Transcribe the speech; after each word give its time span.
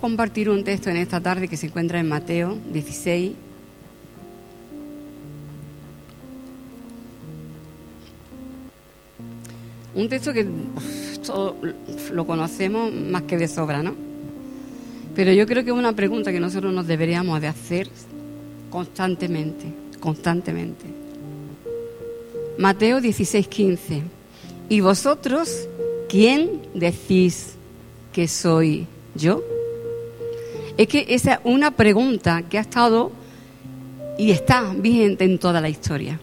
compartir 0.00 0.48
un 0.48 0.64
texto 0.64 0.90
en 0.90 0.96
esta 0.96 1.20
tarde 1.20 1.46
que 1.46 1.56
se 1.56 1.66
encuentra 1.66 2.00
en 2.00 2.08
Mateo 2.08 2.56
16. 2.72 3.32
Un 9.94 10.08
texto 10.08 10.32
que 10.32 10.46
todos 11.24 11.54
lo 12.12 12.26
conocemos 12.26 12.92
más 12.92 13.22
que 13.22 13.36
de 13.36 13.48
sobra, 13.48 13.82
¿no? 13.82 13.94
Pero 15.14 15.32
yo 15.32 15.46
creo 15.46 15.64
que 15.64 15.70
es 15.70 15.76
una 15.76 15.92
pregunta 15.92 16.32
que 16.32 16.40
nosotros 16.40 16.72
nos 16.72 16.86
deberíamos 16.86 17.40
de 17.40 17.48
hacer 17.48 17.88
constantemente, 18.70 19.66
constantemente. 19.98 20.86
Mateo 22.56 23.00
16, 23.00 23.48
15. 23.48 24.02
¿Y 24.68 24.80
vosotros 24.80 25.68
quién 26.08 26.62
decís 26.74 27.54
que 28.12 28.28
soy 28.28 28.86
yo? 29.14 29.42
Es 30.80 30.88
que 30.88 31.04
esa 31.10 31.34
es 31.34 31.40
una 31.44 31.72
pregunta 31.72 32.40
que 32.48 32.56
ha 32.56 32.62
estado 32.62 33.12
y 34.16 34.30
está 34.30 34.72
vigente 34.74 35.24
en 35.24 35.38
toda 35.38 35.60
la 35.60 35.68
historia. 35.68 36.18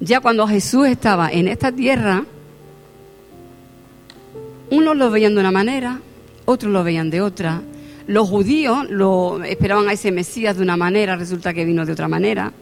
Ya 0.00 0.20
cuando 0.20 0.46
Jesús 0.46 0.86
estaba 0.86 1.30
en 1.32 1.48
esta 1.48 1.72
tierra, 1.72 2.26
unos 4.70 4.96
lo 4.98 5.10
veían 5.10 5.34
de 5.34 5.40
una 5.40 5.50
manera, 5.50 5.98
otros 6.44 6.70
lo 6.70 6.84
veían 6.84 7.08
de 7.08 7.22
otra. 7.22 7.62
Los 8.06 8.28
judíos 8.28 8.84
lo 8.90 9.42
esperaban 9.44 9.88
a 9.88 9.94
ese 9.94 10.12
Mesías 10.12 10.58
de 10.58 10.62
una 10.62 10.76
manera, 10.76 11.16
resulta 11.16 11.54
que 11.54 11.64
vino 11.64 11.86
de 11.86 11.92
otra 11.92 12.08
manera. 12.08 12.52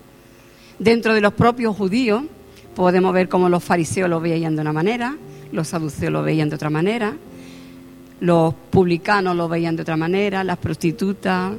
Dentro 0.79 1.15
de 1.15 1.21
los 1.21 1.33
propios 1.33 1.77
judíos 1.77 2.23
podemos 2.77 3.13
ver 3.13 3.29
cómo 3.29 3.49
los 3.49 3.65
fariseos 3.65 4.09
lo 4.09 4.21
veían 4.21 4.55
de 4.55 4.63
una 4.63 4.73
manera, 4.73 5.17
los 5.51 5.67
saduceos 5.67 6.13
lo 6.13 6.23
veían 6.23 6.49
de 6.49 6.55
otra 6.55 6.71
manera, 6.71 7.17
los 8.21 8.55
publicanos 8.71 9.37
lo 9.37 9.49
veían 9.49 9.77
de 9.77 9.83
otra 9.83 9.97
manera, 9.97 10.45
las 10.45 10.59
prostitutas, 10.59 11.53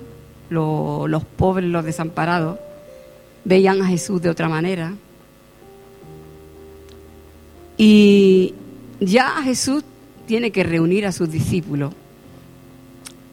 los 0.50 1.24
pobres, 1.38 1.70
los 1.70 1.84
desamparados, 1.84 2.60
veían 3.44 3.82
a 3.82 3.88
Jesús 3.88 4.22
de 4.22 4.30
otra 4.30 4.50
manera. 4.50 4.94
Y 7.78 8.54
ya 9.00 9.42
Jesús 9.44 9.84
tiene 10.26 10.52
que 10.52 10.64
reunir 10.64 11.06
a 11.06 11.12
sus 11.12 11.30
discípulos 11.30 11.94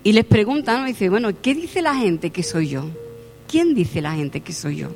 y 0.04 0.12
les 0.12 0.24
preguntan, 0.24 0.86
dice, 0.86 1.08
bueno, 1.08 1.30
¿qué 1.40 1.54
dice 1.54 1.80
la 1.80 1.94
gente 1.94 2.30
que 2.30 2.42
soy 2.42 2.68
yo? 2.68 2.84
¿Quién 3.48 3.74
dice 3.74 4.00
la 4.00 4.14
gente 4.14 4.40
que 4.40 4.52
soy 4.52 4.76
yo? 4.76 4.88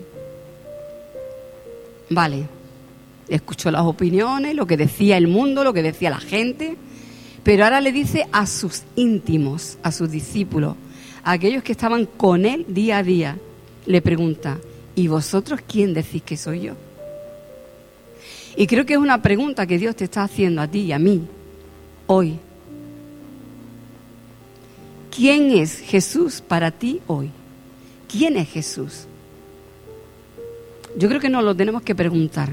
Vale, 2.11 2.49
escuchó 3.29 3.71
las 3.71 3.83
opiniones, 3.83 4.57
lo 4.57 4.67
que 4.67 4.77
decía 4.77 5.17
el 5.17 5.29
mundo, 5.29 5.63
lo 5.63 5.73
que 5.73 5.83
decía 5.83 6.11
la 6.11 6.19
gente, 6.19 6.77
pero 7.47 7.63
ahora 7.63 7.81
le 7.81 7.93
dice 7.93 8.27
a 8.33 8.45
sus 8.45 8.83
íntimos, 8.97 9.79
a 9.85 9.93
sus 9.93 10.11
discípulos, 10.11 10.75
a 11.23 11.31
aquellos 11.31 11.63
que 11.63 11.71
estaban 11.71 12.05
con 12.05 12.45
él 12.45 12.67
día 12.67 12.99
a 12.99 13.05
día, 13.05 13.39
le 13.87 14.03
pregunta, 14.03 14.59
¿y 14.97 15.07
vosotros 15.07 15.61
quién 15.65 15.95
decís 15.95 16.23
que 16.25 16.37
soy 16.37 16.63
yo? 16.63 16.73
Y 18.57 18.67
creo 18.67 18.85
que 18.85 18.95
es 18.95 18.99
una 18.99 19.23
pregunta 19.23 19.65
que 19.65 19.79
Dios 19.79 19.95
te 19.95 20.03
está 20.03 20.25
haciendo 20.25 20.61
a 20.61 20.67
ti 20.67 20.81
y 20.81 20.93
a 20.93 20.99
mí 20.99 21.23
hoy. 22.09 22.41
¿Quién 25.15 25.53
es 25.53 25.79
Jesús 25.79 26.41
para 26.41 26.73
ti 26.73 27.01
hoy? 27.07 27.31
¿Quién 28.09 28.39
es 28.39 28.49
Jesús? 28.49 29.07
Yo 30.99 31.07
creo 31.07 31.21
que 31.21 31.31
nos 31.31 31.45
lo 31.45 31.55
tenemos 31.55 31.83
que 31.83 31.95
preguntar. 31.95 32.51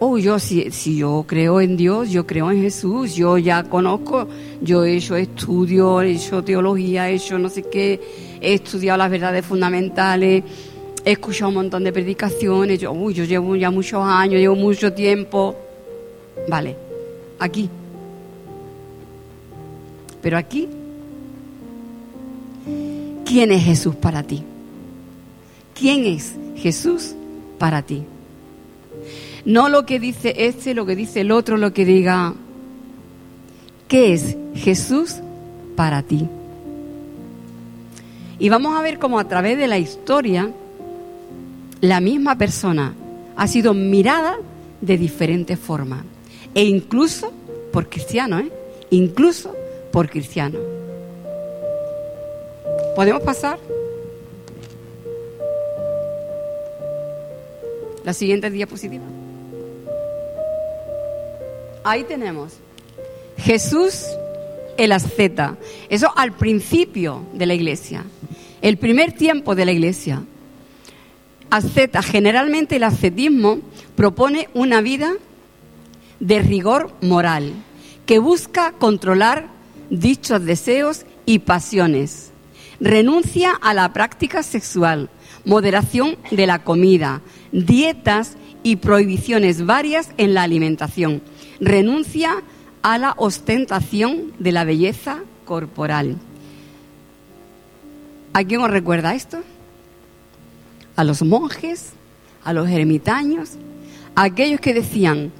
Oh, 0.00 0.16
yo 0.16 0.38
si, 0.38 0.70
si 0.70 0.96
yo 0.96 1.24
creo 1.26 1.60
en 1.60 1.76
Dios, 1.76 2.10
yo 2.10 2.24
creo 2.24 2.52
en 2.52 2.62
Jesús, 2.62 3.16
yo 3.16 3.36
ya 3.36 3.64
conozco, 3.64 4.28
yo 4.60 4.84
he 4.84 4.96
hecho 4.96 5.16
estudios, 5.16 6.04
he 6.04 6.12
hecho 6.12 6.44
teología, 6.44 7.10
he 7.10 7.14
hecho 7.14 7.36
no 7.36 7.48
sé 7.48 7.64
qué, 7.64 8.00
he 8.40 8.54
estudiado 8.54 8.96
las 8.96 9.10
verdades 9.10 9.44
fundamentales, 9.44 10.44
he 11.04 11.12
escuchado 11.12 11.48
un 11.48 11.56
montón 11.56 11.82
de 11.82 11.92
predicaciones, 11.92 12.78
yo, 12.78 12.92
uy, 12.92 13.12
yo 13.12 13.24
llevo 13.24 13.56
ya 13.56 13.72
muchos 13.72 14.00
años, 14.04 14.40
llevo 14.40 14.54
mucho 14.54 14.92
tiempo. 14.92 15.56
Vale, 16.48 16.76
aquí. 17.40 17.68
Pero 20.22 20.38
aquí, 20.38 20.68
¿quién 23.24 23.50
es 23.50 23.64
Jesús 23.64 23.96
para 23.96 24.22
ti? 24.22 24.44
¿Quién 25.74 26.04
es 26.04 26.36
Jesús 26.56 27.14
para 27.58 27.82
ti? 27.82 28.04
No 29.48 29.70
lo 29.70 29.86
que 29.86 29.98
dice 29.98 30.34
este, 30.36 30.74
lo 30.74 30.84
que 30.84 30.94
dice 30.94 31.22
el 31.22 31.32
otro, 31.32 31.56
lo 31.56 31.72
que 31.72 31.86
diga. 31.86 32.34
¿Qué 33.88 34.12
es 34.12 34.36
Jesús 34.54 35.22
para 35.74 36.02
ti? 36.02 36.28
Y 38.38 38.50
vamos 38.50 38.78
a 38.78 38.82
ver 38.82 38.98
cómo 38.98 39.18
a 39.18 39.24
través 39.24 39.56
de 39.56 39.66
la 39.66 39.78
historia 39.78 40.50
la 41.80 42.00
misma 42.00 42.36
persona 42.36 42.94
ha 43.36 43.48
sido 43.48 43.72
mirada 43.72 44.36
de 44.82 44.98
diferentes 44.98 45.58
formas. 45.58 46.04
E 46.54 46.64
incluso 46.64 47.32
por 47.72 47.88
cristianos, 47.88 48.42
¿eh? 48.42 48.52
Incluso 48.90 49.54
por 49.90 50.10
cristianos. 50.10 50.60
¿Podemos 52.94 53.22
pasar? 53.22 53.58
La 58.04 58.12
siguiente 58.12 58.50
diapositiva. 58.50 59.04
Ahí 61.84 62.04
tenemos 62.04 62.54
Jesús 63.38 64.04
el 64.76 64.92
asceta. 64.92 65.56
Eso 65.88 66.12
al 66.16 66.32
principio 66.32 67.24
de 67.34 67.46
la 67.46 67.54
iglesia. 67.54 68.04
El 68.62 68.78
primer 68.78 69.12
tiempo 69.12 69.54
de 69.54 69.64
la 69.64 69.72
iglesia. 69.72 70.22
Asceta, 71.50 72.02
generalmente 72.02 72.76
el 72.76 72.84
ascetismo 72.84 73.60
propone 73.96 74.48
una 74.54 74.80
vida 74.80 75.12
de 76.20 76.40
rigor 76.40 76.92
moral 77.00 77.52
que 78.06 78.18
busca 78.18 78.72
controlar 78.72 79.48
dichos 79.90 80.44
deseos 80.44 81.04
y 81.26 81.40
pasiones. 81.40 82.32
Renuncia 82.80 83.52
a 83.52 83.74
la 83.74 83.92
práctica 83.92 84.42
sexual, 84.42 85.10
moderación 85.44 86.16
de 86.30 86.46
la 86.46 86.62
comida, 86.64 87.22
dietas 87.52 88.36
y 88.62 88.76
prohibiciones 88.76 89.64
varias 89.64 90.10
en 90.16 90.34
la 90.34 90.42
alimentación. 90.42 91.22
Renuncia 91.60 92.42
a 92.82 92.98
la 92.98 93.14
ostentación 93.16 94.32
de 94.38 94.52
la 94.52 94.64
belleza 94.64 95.20
corporal. 95.44 96.16
¿A 98.32 98.44
quién 98.44 98.60
os 98.60 98.70
recuerda 98.70 99.14
esto? 99.14 99.38
A 100.96 101.04
los 101.04 101.22
monjes, 101.22 101.92
a 102.44 102.52
los 102.52 102.68
ermitaños, 102.68 103.52
a 104.14 104.24
aquellos 104.24 104.60
que 104.60 104.74
decían, 104.74 105.32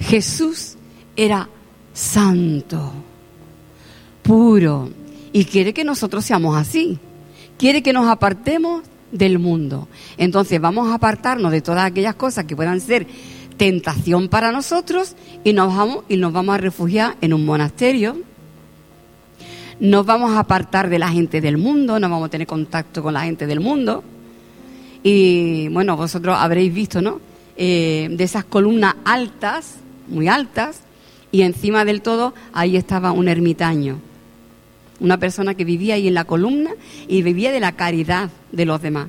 Jesús 0.00 0.76
era 1.16 1.48
santo 1.92 2.92
puro 4.22 4.90
y 5.32 5.44
quiere 5.44 5.72
que 5.72 5.84
nosotros 5.84 6.24
seamos 6.24 6.56
así. 6.56 6.98
Quiere 7.58 7.82
que 7.82 7.92
nos 7.92 8.08
apartemos 8.08 8.82
del 9.12 9.38
mundo. 9.38 9.88
Entonces 10.18 10.60
vamos 10.60 10.88
a 10.88 10.94
apartarnos 10.94 11.52
de 11.52 11.62
todas 11.62 11.84
aquellas 11.84 12.14
cosas 12.14 12.44
que 12.44 12.56
puedan 12.56 12.80
ser 12.80 13.06
tentación 13.56 14.28
para 14.28 14.52
nosotros 14.52 15.16
y 15.44 15.52
nos 15.52 15.74
vamos 15.74 16.04
y 16.08 16.16
nos 16.16 16.32
vamos 16.32 16.54
a 16.54 16.58
refugiar 16.58 17.16
en 17.20 17.32
un 17.32 17.44
monasterio. 17.44 18.16
Nos 19.78 20.06
vamos 20.06 20.32
a 20.32 20.40
apartar 20.40 20.88
de 20.88 20.98
la 20.98 21.08
gente 21.08 21.40
del 21.40 21.58
mundo, 21.58 21.98
no 21.98 22.08
vamos 22.08 22.26
a 22.26 22.30
tener 22.30 22.46
contacto 22.46 23.02
con 23.02 23.14
la 23.14 23.22
gente 23.22 23.46
del 23.46 23.60
mundo. 23.60 24.02
Y 25.02 25.68
bueno, 25.68 25.96
vosotros 25.96 26.36
habréis 26.38 26.72
visto, 26.72 27.02
¿no? 27.02 27.20
Eh, 27.56 28.08
de 28.10 28.24
esas 28.24 28.44
columnas 28.44 28.94
altas, 29.04 29.76
muy 30.08 30.28
altas, 30.28 30.80
y 31.30 31.42
encima 31.42 31.84
del 31.84 32.02
todo 32.02 32.34
ahí 32.52 32.76
estaba 32.76 33.12
un 33.12 33.28
ermitaño 33.28 34.00
una 35.00 35.18
persona 35.18 35.54
que 35.54 35.64
vivía 35.64 35.94
ahí 35.94 36.08
en 36.08 36.14
la 36.14 36.24
columna 36.24 36.70
y 37.08 37.22
vivía 37.22 37.52
de 37.52 37.60
la 37.60 37.72
caridad 37.72 38.30
de 38.52 38.64
los 38.64 38.80
demás. 38.80 39.08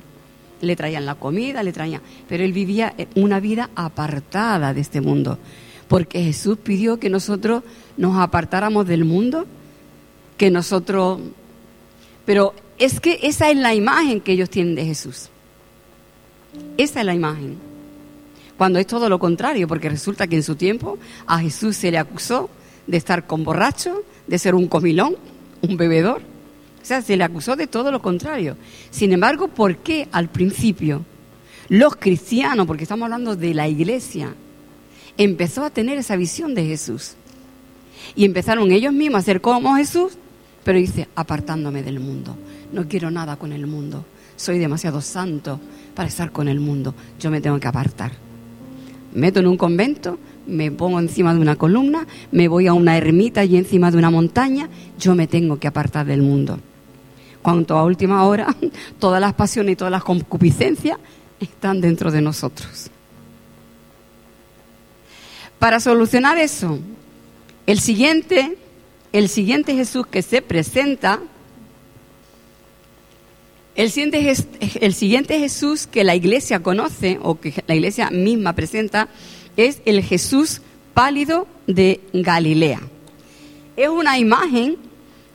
Le 0.60 0.76
traían 0.76 1.06
la 1.06 1.14
comida, 1.14 1.62
le 1.62 1.72
traían, 1.72 2.02
pero 2.28 2.44
él 2.44 2.52
vivía 2.52 2.94
una 3.14 3.40
vida 3.40 3.70
apartada 3.74 4.74
de 4.74 4.80
este 4.80 5.00
mundo, 5.00 5.38
porque 5.86 6.22
Jesús 6.22 6.58
pidió 6.58 6.98
que 6.98 7.10
nosotros 7.10 7.62
nos 7.96 8.16
apartáramos 8.18 8.86
del 8.86 9.04
mundo, 9.04 9.46
que 10.36 10.50
nosotros... 10.50 11.20
Pero 12.24 12.54
es 12.78 13.00
que 13.00 13.20
esa 13.22 13.50
es 13.50 13.56
la 13.56 13.74
imagen 13.74 14.20
que 14.20 14.32
ellos 14.32 14.50
tienen 14.50 14.74
de 14.74 14.84
Jesús. 14.84 15.30
Esa 16.76 17.00
es 17.00 17.06
la 17.06 17.14
imagen. 17.14 17.58
Cuando 18.56 18.78
es 18.78 18.86
todo 18.86 19.08
lo 19.08 19.18
contrario, 19.18 19.68
porque 19.68 19.88
resulta 19.88 20.26
que 20.26 20.36
en 20.36 20.42
su 20.42 20.56
tiempo 20.56 20.98
a 21.26 21.38
Jesús 21.38 21.76
se 21.76 21.90
le 21.90 21.98
acusó 21.98 22.50
de 22.86 22.96
estar 22.96 23.26
con 23.26 23.44
borracho, 23.44 24.02
de 24.26 24.38
ser 24.38 24.54
un 24.54 24.66
comilón, 24.66 25.16
un 25.62 25.76
bebedor. 25.76 26.22
Sea, 26.88 27.02
se 27.02 27.18
le 27.18 27.24
acusó 27.24 27.54
de 27.54 27.66
todo 27.66 27.92
lo 27.92 28.00
contrario. 28.00 28.56
Sin 28.90 29.12
embargo, 29.12 29.48
¿por 29.48 29.76
qué 29.76 30.08
al 30.10 30.30
principio 30.30 31.04
los 31.68 31.96
cristianos, 31.96 32.66
porque 32.66 32.84
estamos 32.84 33.04
hablando 33.04 33.36
de 33.36 33.52
la 33.52 33.68
iglesia, 33.68 34.34
empezó 35.18 35.64
a 35.64 35.68
tener 35.68 35.98
esa 35.98 36.16
visión 36.16 36.54
de 36.54 36.64
Jesús? 36.64 37.12
Y 38.16 38.24
empezaron 38.24 38.72
ellos 38.72 38.94
mismos 38.94 39.18
a 39.18 39.22
ser 39.22 39.42
como 39.42 39.76
Jesús, 39.76 40.14
pero 40.64 40.78
dice, 40.78 41.08
apartándome 41.14 41.82
del 41.82 42.00
mundo. 42.00 42.34
No 42.72 42.88
quiero 42.88 43.10
nada 43.10 43.36
con 43.36 43.52
el 43.52 43.66
mundo. 43.66 44.06
Soy 44.36 44.58
demasiado 44.58 45.02
santo 45.02 45.60
para 45.94 46.08
estar 46.08 46.32
con 46.32 46.48
el 46.48 46.58
mundo. 46.58 46.94
Yo 47.20 47.30
me 47.30 47.42
tengo 47.42 47.60
que 47.60 47.68
apartar. 47.68 48.12
Me 49.12 49.20
meto 49.20 49.40
en 49.40 49.46
un 49.46 49.58
convento, 49.58 50.18
me 50.46 50.70
pongo 50.70 50.98
encima 50.98 51.34
de 51.34 51.40
una 51.40 51.56
columna, 51.56 52.06
me 52.32 52.48
voy 52.48 52.66
a 52.66 52.72
una 52.72 52.96
ermita 52.96 53.44
y 53.44 53.58
encima 53.58 53.90
de 53.90 53.98
una 53.98 54.08
montaña. 54.08 54.70
Yo 54.98 55.14
me 55.14 55.26
tengo 55.26 55.58
que 55.58 55.68
apartar 55.68 56.06
del 56.06 56.22
mundo. 56.22 56.58
Cuanto 57.48 57.78
a 57.78 57.84
última 57.84 58.26
hora, 58.26 58.54
todas 59.00 59.22
las 59.22 59.32
pasiones 59.32 59.72
y 59.72 59.76
todas 59.76 59.90
las 59.90 60.04
concupiscencias 60.04 60.98
están 61.40 61.80
dentro 61.80 62.10
de 62.10 62.20
nosotros. 62.20 62.90
Para 65.58 65.80
solucionar 65.80 66.36
eso, 66.36 66.78
el 67.64 67.80
siguiente, 67.80 68.58
el 69.14 69.30
siguiente 69.30 69.74
Jesús 69.74 70.06
que 70.06 70.20
se 70.20 70.42
presenta, 70.42 71.20
el 73.76 73.90
siguiente, 73.92 74.34
el 74.82 74.92
siguiente 74.92 75.38
Jesús 75.38 75.86
que 75.86 76.04
la 76.04 76.14
iglesia 76.14 76.62
conoce 76.62 77.18
o 77.22 77.40
que 77.40 77.64
la 77.66 77.74
iglesia 77.74 78.10
misma 78.10 78.52
presenta 78.52 79.08
es 79.56 79.80
el 79.86 80.02
Jesús 80.02 80.60
pálido 80.92 81.46
de 81.66 82.02
Galilea. 82.12 82.82
Es 83.74 83.88
una 83.88 84.18
imagen 84.18 84.87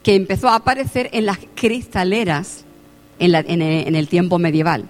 que 0.04 0.16
empezó 0.16 0.50
a 0.50 0.56
aparecer 0.56 1.10
en 1.14 1.26
las 1.26 1.40
cristaleras 1.56 2.66
en, 3.20 3.96
el, 3.96 4.08
tiempo 4.08 4.38
medieval. 4.38 4.86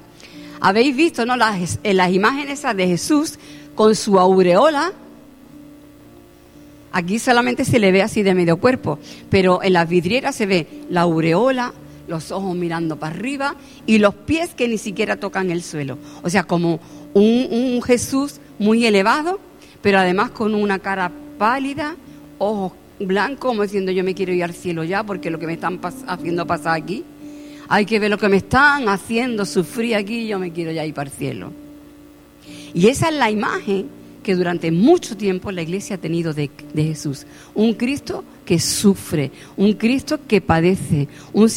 Habéis 0.60 0.96
visto 0.96 1.26
¿no? 1.26 1.36
las, 1.36 1.80
las 1.84 2.12
imágenes 2.12 2.64
de 2.76 2.88
Jesús 2.88 3.38
con 3.76 3.96
su 3.96 4.20
aureola 4.20 4.94
Aquí 6.94 7.18
solamente 7.18 7.66
se 7.66 7.80
le 7.80 7.92
ve 7.92 8.04
así 8.04 8.22
de 8.22 8.36
medio 8.36 8.58
cuerpo, 8.58 9.00
pero 9.32 9.64
en 9.64 9.74
las 9.74 9.90
vidrieras 9.90 10.36
se 10.36 10.46
ve 10.46 10.68
la 10.92 11.02
aureola, 11.02 11.74
los 12.08 12.32
ojos 12.32 12.56
mirando 12.56 12.98
para 12.98 13.16
arriba 13.16 13.56
y 13.88 13.98
los 13.98 14.14
pies 14.14 14.54
que 14.54 14.68
ni 14.68 14.78
siquiera 14.78 15.16
tocan 15.16 15.50
el 15.50 15.64
suelo. 15.64 15.98
O 16.22 16.30
sea, 16.30 16.44
como 16.44 16.80
un, 17.16 17.82
Jesús 17.82 18.40
muy 18.60 18.86
elevado, 18.86 19.40
pero 19.82 19.98
además 19.98 20.30
con 20.30 20.54
una 20.54 20.78
cara 20.78 21.12
pálida, 21.40 21.96
ojos 22.38 22.74
blancos, 23.08 23.50
como 23.50 23.64
diciendo 23.64 23.92
yo 23.92 24.04
me 24.04 24.14
quiero 24.14 24.34
ir 24.34 24.44
al 24.44 24.54
cielo 24.54 24.84
ya 24.84 25.04
porque 25.04 25.30
lo 25.30 25.40
que 25.40 25.48
me 25.48 25.54
están 25.54 25.80
haciendo 26.08 26.46
pasar 26.48 26.76
aquí, 26.76 27.04
hay 27.68 27.86
que 27.86 28.00
ver 28.00 28.10
lo 28.10 28.18
que 28.18 28.30
me 28.30 28.38
están 28.38 28.90
haciendo 28.90 29.46
sufrir 29.46 29.96
aquí, 29.96 30.28
yo 30.28 30.40
me 30.40 30.52
quiero 30.52 30.72
ya 30.72 30.86
ir 30.86 30.94
para 30.94 31.10
el 31.10 31.16
cielo. 31.16 31.52
Y 32.74 32.88
esa 32.88 33.10
es 33.10 33.16
la 33.16 33.30
imagen 33.32 33.88
que 34.24 34.36
durante 34.36 34.72
mucho 34.72 35.16
tiempo 35.16 35.52
la 35.52 35.62
iglesia 35.62 35.98
ha 35.98 36.00
tenido 36.00 36.34
de, 36.34 36.50
Jesús. 36.74 37.28
Un 37.54 37.74
Cristo 37.74 38.24
que 38.46 38.60
sufre, 38.60 39.32
un 39.58 39.74
Cristo 39.74 40.20
que 40.28 40.42
padece, 40.42 41.08
un, 41.34 41.50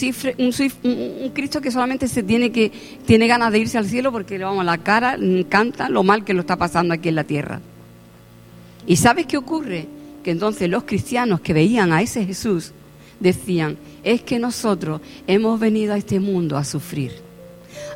un, 0.42 1.30
Cristo 1.32 1.60
que 1.60 1.70
solamente 1.70 2.08
se 2.08 2.22
tiene 2.22 2.52
que 2.52 2.70
tiene 3.06 3.26
ganas 3.26 3.52
de 3.52 3.60
irse 3.60 3.78
al 3.78 3.86
cielo 3.86 4.12
porque 4.12 4.38
vamos 4.38 4.64
la 4.64 4.78
cara 4.78 5.16
canta 5.48 5.88
lo 5.88 6.02
mal 6.02 6.24
que 6.24 6.34
lo 6.34 6.40
está 6.40 6.56
pasando 6.56 6.92
aquí 6.92 7.08
en 7.08 7.14
la 7.14 7.24
tierra. 7.24 7.60
¿Y 8.86 8.96
sabes 8.96 9.26
qué 9.26 9.36
ocurre? 9.36 9.86
Que 10.26 10.32
entonces 10.32 10.68
los 10.68 10.82
cristianos 10.82 11.40
que 11.40 11.52
veían 11.52 11.92
a 11.92 12.02
ese 12.02 12.26
Jesús 12.26 12.72
decían, 13.20 13.78
es 14.02 14.22
que 14.22 14.40
nosotros 14.40 15.00
hemos 15.28 15.60
venido 15.60 15.94
a 15.94 15.98
este 15.98 16.18
mundo 16.18 16.56
a 16.56 16.64
sufrir. 16.64 17.12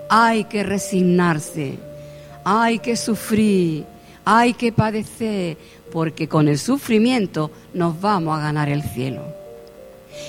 Hay 0.08 0.44
que 0.44 0.62
resignarse, 0.62 1.74
hay 2.44 2.78
que 2.78 2.94
sufrir, 2.94 3.84
hay 4.24 4.52
que 4.52 4.70
padecer, 4.70 5.56
porque 5.90 6.28
con 6.28 6.46
el 6.46 6.56
sufrimiento 6.60 7.50
nos 7.74 8.00
vamos 8.00 8.38
a 8.38 8.42
ganar 8.42 8.68
el 8.68 8.84
cielo. 8.84 9.24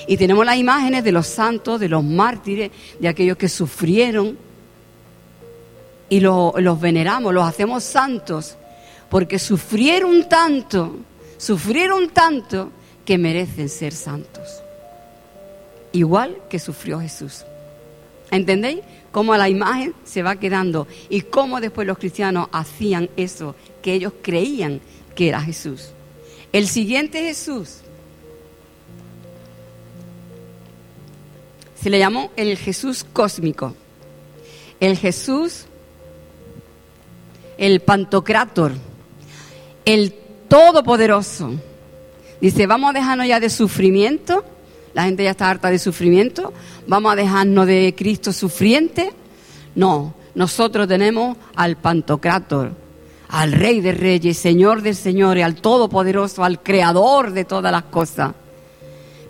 Y 0.08 0.16
tenemos 0.16 0.44
las 0.44 0.56
imágenes 0.56 1.04
de 1.04 1.12
los 1.12 1.28
santos, 1.28 1.78
de 1.78 1.88
los 1.88 2.02
mártires, 2.02 2.72
de 2.98 3.06
aquellos 3.06 3.36
que 3.36 3.48
sufrieron, 3.48 4.36
y 6.08 6.18
los 6.18 6.80
veneramos, 6.80 7.32
los 7.32 7.46
hacemos 7.46 7.84
santos, 7.84 8.56
porque 9.08 9.38
sufrieron 9.38 10.28
tanto, 10.28 10.96
sufrieron 11.42 12.10
tanto 12.10 12.70
que 13.04 13.18
merecen 13.18 13.68
ser 13.68 13.92
santos. 13.92 14.62
Igual 15.90 16.38
que 16.48 16.60
sufrió 16.60 17.00
Jesús. 17.00 17.44
¿Entendéis? 18.30 18.80
Cómo 19.10 19.36
la 19.36 19.48
imagen 19.48 19.92
se 20.04 20.22
va 20.22 20.36
quedando 20.36 20.86
y 21.10 21.22
cómo 21.22 21.60
después 21.60 21.84
los 21.84 21.98
cristianos 21.98 22.48
hacían 22.52 23.10
eso 23.16 23.56
que 23.82 23.92
ellos 23.92 24.12
creían 24.22 24.80
que 25.16 25.28
era 25.28 25.40
Jesús. 25.40 25.88
El 26.52 26.68
siguiente 26.68 27.20
Jesús 27.20 27.78
se 31.74 31.90
le 31.90 31.98
llamó 31.98 32.30
el 32.36 32.56
Jesús 32.56 33.04
cósmico, 33.12 33.74
el 34.78 34.96
Jesús, 34.96 35.64
el 37.58 37.80
Pantocrátor, 37.80 38.74
el 39.84 40.21
Todopoderoso. 40.52 41.54
Dice, 42.38 42.66
vamos 42.66 42.90
a 42.90 42.92
dejarnos 42.92 43.26
ya 43.26 43.40
de 43.40 43.48
sufrimiento, 43.48 44.44
la 44.92 45.04
gente 45.04 45.24
ya 45.24 45.30
está 45.30 45.48
harta 45.48 45.70
de 45.70 45.78
sufrimiento, 45.78 46.52
vamos 46.86 47.10
a 47.10 47.16
dejarnos 47.16 47.66
de 47.66 47.94
Cristo 47.96 48.34
sufriente. 48.34 49.14
No, 49.74 50.12
nosotros 50.34 50.86
tenemos 50.86 51.38
al 51.56 51.78
Pantocrátor, 51.78 52.72
al 53.30 53.52
Rey 53.52 53.80
de 53.80 53.92
Reyes, 53.92 54.36
Señor 54.36 54.82
de 54.82 54.92
Señores, 54.92 55.42
al 55.42 55.54
Todopoderoso, 55.54 56.44
al 56.44 56.62
Creador 56.62 57.30
de 57.30 57.46
todas 57.46 57.72
las 57.72 57.84
cosas. 57.84 58.32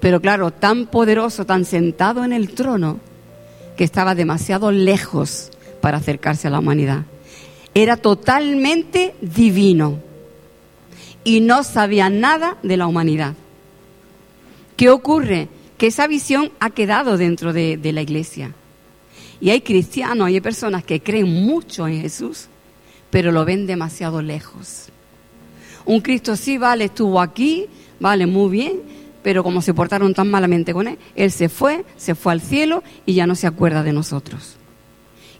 Pero 0.00 0.20
claro, 0.20 0.50
tan 0.50 0.86
poderoso, 0.86 1.46
tan 1.46 1.64
sentado 1.64 2.24
en 2.24 2.32
el 2.32 2.52
trono, 2.52 2.98
que 3.76 3.84
estaba 3.84 4.16
demasiado 4.16 4.72
lejos 4.72 5.52
para 5.80 5.98
acercarse 5.98 6.48
a 6.48 6.50
la 6.50 6.58
humanidad. 6.58 7.02
Era 7.74 7.96
totalmente 7.96 9.14
divino 9.20 10.10
y 11.24 11.40
no 11.40 11.64
sabía 11.64 12.10
nada 12.10 12.56
de 12.62 12.76
la 12.76 12.86
humanidad. 12.86 13.34
¿Qué 14.76 14.90
ocurre? 14.90 15.48
Que 15.78 15.88
esa 15.88 16.06
visión 16.06 16.50
ha 16.60 16.70
quedado 16.70 17.16
dentro 17.16 17.52
de, 17.52 17.76
de 17.76 17.92
la 17.92 18.02
iglesia. 18.02 18.54
Y 19.40 19.50
hay 19.50 19.60
cristianos, 19.60 20.28
hay 20.28 20.40
personas 20.40 20.84
que 20.84 21.00
creen 21.00 21.44
mucho 21.44 21.88
en 21.88 22.00
Jesús, 22.00 22.46
pero 23.10 23.32
lo 23.32 23.44
ven 23.44 23.66
demasiado 23.66 24.22
lejos. 24.22 24.88
Un 25.84 26.00
Cristo 26.00 26.36
sí, 26.36 26.58
vale, 26.58 26.84
estuvo 26.84 27.20
aquí, 27.20 27.66
vale, 27.98 28.26
muy 28.26 28.50
bien, 28.50 28.80
pero 29.22 29.42
como 29.42 29.62
se 29.62 29.74
portaron 29.74 30.14
tan 30.14 30.30
malamente 30.30 30.72
con 30.72 30.88
él, 30.88 30.98
él 31.14 31.30
se 31.30 31.48
fue, 31.48 31.84
se 31.96 32.14
fue 32.14 32.32
al 32.32 32.40
cielo 32.40 32.82
y 33.06 33.14
ya 33.14 33.26
no 33.26 33.34
se 33.34 33.46
acuerda 33.46 33.82
de 33.82 33.92
nosotros. 33.92 34.56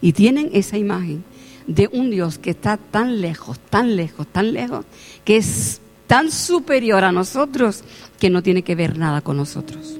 Y 0.01 0.13
tienen 0.13 0.49
esa 0.53 0.77
imagen 0.77 1.23
de 1.67 1.89
un 1.91 2.11
Dios 2.11 2.37
que 2.37 2.51
está 2.51 2.77
tan 2.77 3.21
lejos, 3.21 3.59
tan 3.59 3.95
lejos, 3.95 4.27
tan 4.27 4.53
lejos, 4.53 4.85
que 5.25 5.37
es 5.37 5.81
tan 6.07 6.31
superior 6.31 7.03
a 7.03 7.11
nosotros 7.11 7.83
que 8.19 8.29
no 8.29 8.43
tiene 8.43 8.63
que 8.63 8.75
ver 8.75 8.97
nada 8.97 9.21
con 9.21 9.37
nosotros. 9.37 9.97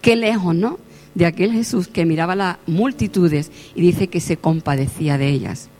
Qué 0.00 0.16
lejos, 0.16 0.54
¿no? 0.54 0.78
De 1.14 1.26
aquel 1.26 1.52
Jesús 1.52 1.88
que 1.88 2.04
miraba 2.04 2.34
las 2.36 2.58
multitudes 2.66 3.50
y 3.74 3.80
dice 3.80 4.08
que 4.08 4.20
se 4.20 4.36
compadecía 4.36 5.18
de 5.18 5.28
ellas 5.28 5.70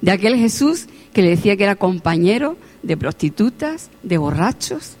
de 0.00 0.10
aquel 0.10 0.36
Jesús 0.36 0.86
que 1.12 1.22
le 1.22 1.30
decía 1.30 1.56
que 1.56 1.64
era 1.64 1.76
compañero 1.76 2.56
de 2.82 2.96
prostitutas, 2.96 3.90
de 4.02 4.18
borrachos, 4.18 4.96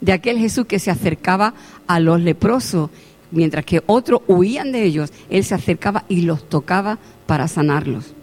de 0.00 0.12
aquel 0.12 0.38
Jesús 0.38 0.66
que 0.66 0.78
se 0.78 0.90
acercaba 0.90 1.54
a 1.86 2.00
los 2.00 2.20
leprosos, 2.20 2.90
mientras 3.30 3.64
que 3.64 3.82
otros 3.86 4.20
huían 4.28 4.72
de 4.72 4.84
ellos, 4.84 5.12
él 5.30 5.44
se 5.44 5.54
acercaba 5.54 6.04
y 6.08 6.22
los 6.22 6.48
tocaba 6.48 6.98
para 7.26 7.48
sanarlos. 7.48 8.14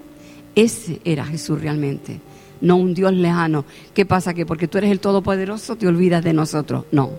Ese 0.55 1.01
era 1.03 1.25
Jesús 1.25 1.61
realmente, 1.61 2.19
no 2.61 2.75
un 2.77 2.93
Dios 2.93 3.13
lejano. 3.13 3.65
¿Qué 3.93 4.05
pasa? 4.05 4.33
Que 4.33 4.45
porque 4.45 4.67
tú 4.67 4.77
eres 4.77 4.91
el 4.91 4.99
Todopoderoso 4.99 5.75
te 5.75 5.87
olvidas 5.87 6.23
de 6.23 6.33
nosotros. 6.33 6.85
No, 6.91 7.11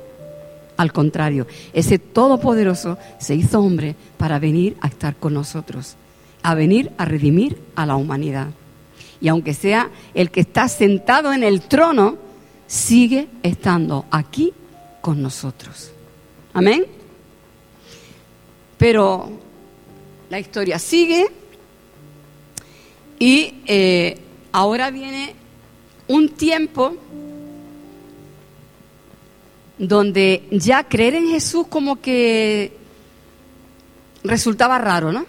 al 0.77 0.93
contrario, 0.93 1.47
ese 1.73 1.99
Todopoderoso 1.99 2.99
se 3.19 3.35
hizo 3.35 3.61
hombre 3.61 3.97
para 4.17 4.39
venir 4.39 4.77
a 4.81 4.89
estar 4.89 5.17
con 5.17 5.35
nosotros 5.35 5.97
a 6.45 6.55
venir 6.55 6.93
a 6.99 7.07
redimir 7.07 7.59
a 7.75 7.87
la 7.87 7.97
humanidad. 7.97 8.49
Y 9.21 9.29
aunque 9.29 9.55
sea 9.55 9.91
el 10.13 10.31
que 10.31 10.41
está 10.41 10.69
sentado 10.69 11.33
en 11.33 11.43
el 11.43 11.63
trono, 11.63 12.19
sigue 12.67 13.29
estando 13.43 14.05
aquí 14.11 14.53
con 15.01 15.23
nosotros. 15.23 15.91
Amén. 16.53 16.85
Pero 18.77 19.31
la 20.29 20.39
historia 20.39 20.79
sigue 20.79 21.27
y 23.19 23.55
eh, 23.67 24.19
ahora 24.53 24.91
viene 24.91 25.35
un 26.09 26.29
tiempo 26.31 26.97
donde 29.79 30.47
ya 30.51 30.85
creer 30.85 31.15
en 31.15 31.29
Jesús 31.29 31.67
como 31.69 32.01
que 32.01 32.77
resultaba 34.23 34.79
raro, 34.79 35.13
¿no? 35.13 35.27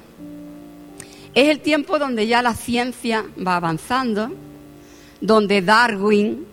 Es 1.33 1.49
el 1.49 1.59
tiempo 1.59 1.99
donde 1.99 2.27
ya 2.27 2.41
la 2.41 2.53
ciencia 2.53 3.25
va 3.45 3.57
avanzando, 3.57 4.31
donde 5.19 5.61
Darwin 5.61 6.45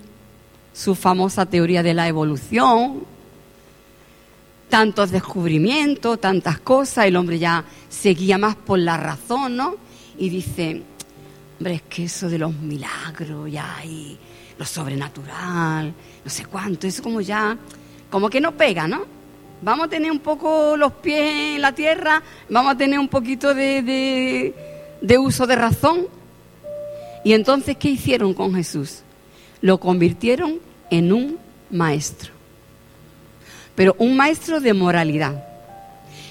su 0.73 0.95
famosa 0.95 1.47
teoría 1.47 1.83
de 1.83 1.95
la 1.95 2.09
evolución, 2.09 3.05
tantos 4.69 5.11
descubrimientos, 5.11 6.21
tantas 6.21 6.59
cosas, 6.59 7.07
el 7.07 7.17
hombre 7.17 7.39
ya 7.39 7.65
seguía 7.89 8.39
más 8.39 8.57
por 8.57 8.79
la 8.79 8.97
razón, 8.97 9.57
¿no? 9.57 9.77
Y 10.19 10.31
dice, 10.31 10.83
hombre, 11.63 11.75
es 11.75 11.83
que 11.83 12.05
eso 12.05 12.29
de 12.29 12.39
los 12.39 12.53
milagros 12.55 13.51
ya 13.51 13.77
y 13.85 14.19
lo 14.59 14.65
sobrenatural, 14.65 15.95
no 16.25 16.31
sé 16.31 16.45
cuánto, 16.47 16.87
eso 16.87 17.03
como 17.03 17.21
ya, 17.21 17.57
como 18.11 18.29
que 18.29 18.41
no 18.41 18.53
pega, 18.53 18.89
¿no? 18.89 19.05
Vamos 19.63 19.87
a 19.87 19.89
tener 19.89 20.11
un 20.11 20.19
poco 20.19 20.77
los 20.77 20.93
pies 20.95 21.55
en 21.55 21.63
la 21.63 21.73
tierra, 21.73 22.21
vamos 22.49 22.73
a 22.73 22.77
tener 22.77 22.99
un 22.99 23.09
poquito 23.09 23.55
de, 23.55 23.83
de, 23.83 24.55
de 25.01 25.19
uso 25.19 25.47
de 25.47 25.55
razón. 25.55 26.09
Y 27.25 27.33
entonces, 27.33 27.77
¿qué 27.77 27.91
hicieron 27.91 28.35
con 28.35 28.55
Jesús? 28.55 29.03
Lo 29.61 29.79
convirtieron 29.79 30.59
en 30.91 31.13
un 31.13 31.39
maestro 31.71 32.33
pero 33.75 33.95
un 33.99 34.17
maestro 34.17 34.61
de 34.61 34.75
moralidad. 34.75 35.45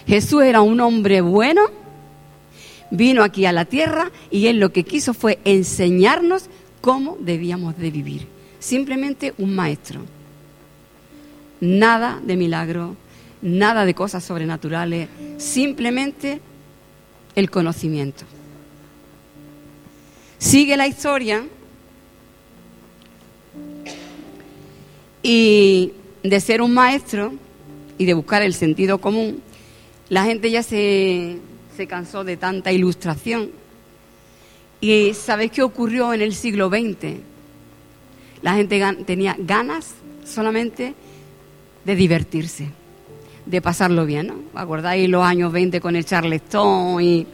Jesús 0.06 0.44
era 0.44 0.62
un 0.62 0.80
hombre 0.80 1.22
bueno, 1.22 1.62
vino 2.92 3.24
aquí 3.24 3.46
a 3.46 3.52
la 3.52 3.66
tierra 3.66 4.12
y 4.30 4.48
él 4.48 4.60
lo 4.60 4.72
que 4.72 4.84
quiso 4.84 5.14
fue 5.14 5.40
enseñarnos 5.46 6.46
cómo 6.82 7.18
debíamos 7.20 7.78
de 7.78 7.90
vivir. 7.90 8.28
Simplemente 8.60 9.34
un 9.38 9.56
maestro. 9.56 10.02
Nada 11.60 12.20
de 12.24 12.36
milagro, 12.36 12.96
nada 13.42 13.86
de 13.86 13.94
cosas 13.94 14.24
sobrenaturales, 14.24 15.10
simplemente 15.38 16.42
el 17.36 17.50
conocimiento. 17.50 18.26
Sigue 20.38 20.76
la 20.76 20.88
historia 20.88 21.46
y 25.24 25.94
de 26.24 26.40
ser 26.40 26.62
un 26.62 26.74
maestro 26.74 27.34
y 27.98 28.06
de 28.06 28.14
buscar 28.14 28.42
el 28.42 28.54
sentido 28.54 29.00
común, 29.00 29.42
la 30.10 30.26
gente 30.26 30.50
ya 30.50 30.64
se, 30.64 31.38
se 31.82 31.88
cansó 31.88 32.24
de 32.24 32.38
tanta 32.38 32.72
ilustración. 32.72 33.50
¿Y 34.82 35.16
sabéis 35.16 35.52
qué 35.52 35.64
ocurrió 35.64 36.14
en 36.14 36.22
el 36.22 36.36
siglo 36.36 36.70
XX? 36.70 37.16
La 38.44 38.54
gente 38.54 38.80
tenía 39.04 39.36
ganas 39.40 39.96
solamente 40.24 40.94
de 41.84 41.96
divertirse, 41.96 42.68
de 43.48 43.62
pasarlo 43.64 44.06
bien, 44.06 44.28
¿no? 44.28 44.36
¿Acordáis 44.54 45.10
los 45.10 45.24
años 45.24 45.52
20 45.52 45.82
con 45.82 45.96
el 45.96 46.06
Charleston? 46.06 47.02
Y 47.02 47.26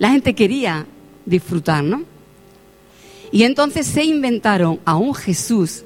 la 0.00 0.10
gente 0.10 0.34
quería 0.34 0.84
disfrutar, 1.24 1.84
¿no? 1.84 2.02
Y 3.30 3.44
entonces 3.44 3.86
se 3.86 4.02
inventaron 4.02 4.80
a 4.84 4.96
un 4.96 5.14
Jesús, 5.14 5.84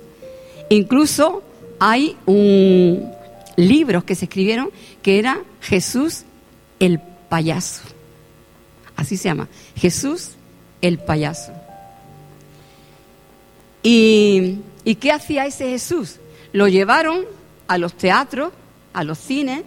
incluso 0.71 1.43
hay 1.79 2.17
un 2.25 3.11
libros 3.57 4.05
que 4.05 4.15
se 4.15 4.25
escribieron 4.25 4.71
que 5.03 5.19
era 5.19 5.43
Jesús 5.61 6.25
el 6.79 6.99
payaso. 7.33 7.81
Así 8.95 9.17
se 9.17 9.31
llama, 9.31 9.49
Jesús 9.75 10.33
el 10.83 10.99
payaso. 10.99 11.51
¿Y, 13.83 14.59
¿Y 14.85 14.97
qué 14.97 15.13
hacía 15.13 15.47
ese 15.47 15.71
Jesús? 15.71 16.19
Lo 16.53 16.69
llevaron 16.69 17.25
a 17.69 17.79
los 17.79 17.95
teatros, 17.95 18.53
a 18.93 19.03
los 19.03 19.17
cines, 19.17 19.63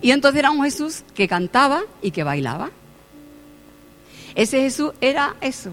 y 0.00 0.12
entonces 0.12 0.38
era 0.38 0.52
un 0.52 0.62
Jesús 0.62 1.02
que 1.12 1.26
cantaba 1.26 1.82
y 2.02 2.12
que 2.12 2.22
bailaba. 2.22 2.70
Ese 4.36 4.60
Jesús 4.60 4.92
era 5.00 5.34
eso. 5.40 5.72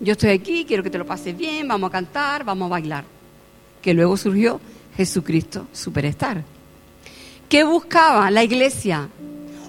Yo 0.00 0.14
estoy 0.14 0.30
aquí, 0.30 0.64
quiero 0.64 0.82
que 0.82 0.90
te 0.90 0.98
lo 0.98 1.06
pases 1.06 1.36
bien, 1.36 1.68
vamos 1.68 1.90
a 1.90 1.92
cantar, 1.92 2.42
vamos 2.42 2.66
a 2.66 2.70
bailar. 2.70 3.04
Que 3.80 3.94
luego 3.94 4.16
surgió 4.16 4.60
Jesucristo 4.96 5.68
Superstar. 5.72 6.42
¿Qué 7.48 7.62
buscaba 7.62 8.28
la 8.32 8.42
iglesia? 8.42 9.08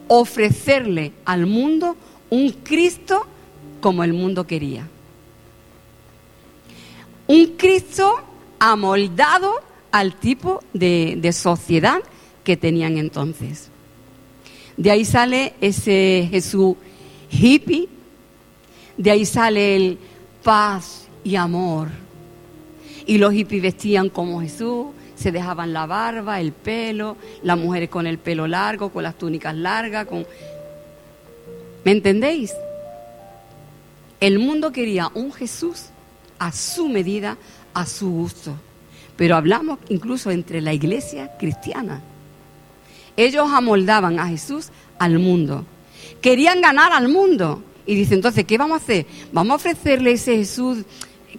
Ofrecerle 0.07 1.13
al 1.25 1.45
mundo 1.45 1.95
un 2.29 2.51
Cristo 2.51 3.25
como 3.81 4.03
el 4.03 4.13
mundo 4.13 4.45
quería. 4.47 4.87
Un 7.27 7.47
Cristo 7.57 8.15
amoldado 8.59 9.61
al 9.91 10.15
tipo 10.15 10.61
de, 10.73 11.29
sociedad 11.33 11.99
que 12.43 12.57
tenían 12.57 12.97
entonces. 12.97 13.69
De 14.75 14.91
ahí 14.91 15.05
sale 15.05 15.53
ese 15.59 16.27
Jesús 16.29 16.75
hippie, 17.29 17.89
de 18.95 19.11
ahí 19.11 19.25
sale 19.25 19.75
el 19.75 19.97
paz 20.43 21.07
y 21.23 21.35
amor. 21.35 21.89
Y 23.05 23.17
los 23.17 23.33
hippies 23.33 23.61
vestían 23.61 24.09
como 24.09 24.41
Jesús, 24.41 24.87
se 25.17 25.31
dejaban 25.31 25.73
la 25.73 25.85
barba, 25.85 26.39
el 26.39 26.51
pelo, 26.51 27.17
las 27.41 27.57
mujeres 27.57 27.89
con 27.89 28.05
el 28.05 28.19
pelo 28.19 28.47
largo, 28.47 28.89
con 28.89 29.03
las 29.03 29.17
túnicas 29.17 29.55
largas, 29.55 30.05
con... 30.05 30.25
¿Me 31.83 31.91
entendéis? 31.91 32.53
El 34.19 34.39
mundo 34.39 34.71
quería 34.71 35.09
un 35.13 35.33
Jesús 35.33 35.85
a 36.37 36.51
su 36.51 36.87
medida, 36.87 37.37
a 37.73 37.85
su 37.85 38.09
gusto. 38.09 38.55
Pero 39.15 39.35
hablamos 39.35 39.79
incluso 39.89 40.29
entre 40.29 40.61
la 40.61 40.73
iglesia 40.73 41.35
cristiana. 41.37 42.01
Ellos 43.15 43.49
amoldaban 43.51 44.19
a 44.19 44.27
Jesús 44.27 44.69
al 44.99 45.17
mundo. 45.17 45.65
Querían 46.21 46.61
ganar 46.61 46.93
al 46.93 47.07
mundo. 47.07 47.63
Y 47.87 47.95
dice, 47.95 48.13
entonces, 48.13 48.45
¿qué 48.45 48.57
vamos 48.57 48.81
a 48.81 48.83
hacer? 48.83 49.05
Vamos 49.31 49.53
a 49.53 49.55
ofrecerle 49.55 50.11
ese 50.11 50.35
Jesús 50.35 50.79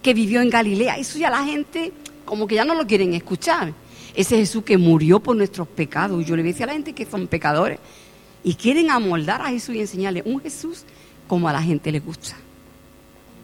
que 0.01 0.13
vivió 0.13 0.41
en 0.41 0.49
Galilea. 0.49 0.97
Eso 0.97 1.17
ya 1.17 1.29
la 1.29 1.45
gente 1.45 1.93
como 2.29 2.47
que 2.47 2.55
ya 2.55 2.63
no 2.63 2.75
lo 2.75 2.85
quieren 2.85 3.13
escuchar. 3.15 3.73
Ese 4.15 4.37
Jesús 4.37 4.63
que 4.63 4.77
murió 4.77 5.19
por 5.19 5.35
nuestros 5.35 5.67
pecados. 5.67 6.23
Yo 6.25 6.35
le 6.35 6.43
decía 6.43 6.65
a 6.65 6.67
la 6.67 6.73
gente 6.73 6.93
que 6.93 7.05
son 7.05 7.27
pecadores. 7.27 7.79
Y 8.43 8.53
quieren 8.53 8.91
amoldar 8.91 9.41
a 9.41 9.49
Jesús 9.49 9.75
y 9.75 9.81
enseñarle 9.81 10.21
un 10.25 10.39
Jesús 10.39 10.83
como 11.27 11.49
a 11.49 11.53
la 11.53 11.61
gente 11.61 11.91
le 11.91 11.99
gusta. 11.99 12.35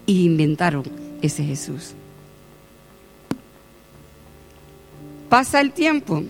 Y 0.06 0.26
inventaron 0.26 0.84
ese 1.22 1.44
Jesús. 1.44 1.94
Pasa 5.30 5.60
el 5.62 5.72
tiempo. 5.72 6.24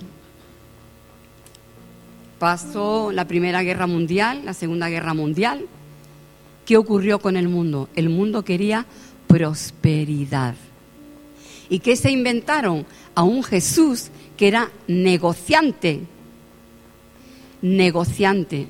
Pasó 2.40 3.12
la 3.12 3.26
Primera 3.28 3.64
Guerra 3.64 3.86
Mundial, 3.86 4.44
la 4.46 4.54
Segunda 4.54 4.88
Guerra 4.88 5.14
Mundial. 5.14 5.68
¿Qué 6.66 6.78
ocurrió 6.78 7.20
con 7.20 7.36
el 7.36 7.50
mundo? 7.50 7.90
El 7.96 8.10
mundo 8.10 8.44
quería 8.44 8.86
prosperidad. 9.28 10.56
¿Y 11.70 11.80
qué 11.80 11.96
se 11.96 12.12
inventaron? 12.12 12.86
A 13.14 13.24
un 13.24 13.44
Jesús 13.44 14.10
que 14.38 14.48
era 14.48 14.72
negociante. 14.88 16.02
Negociante. 17.62 18.68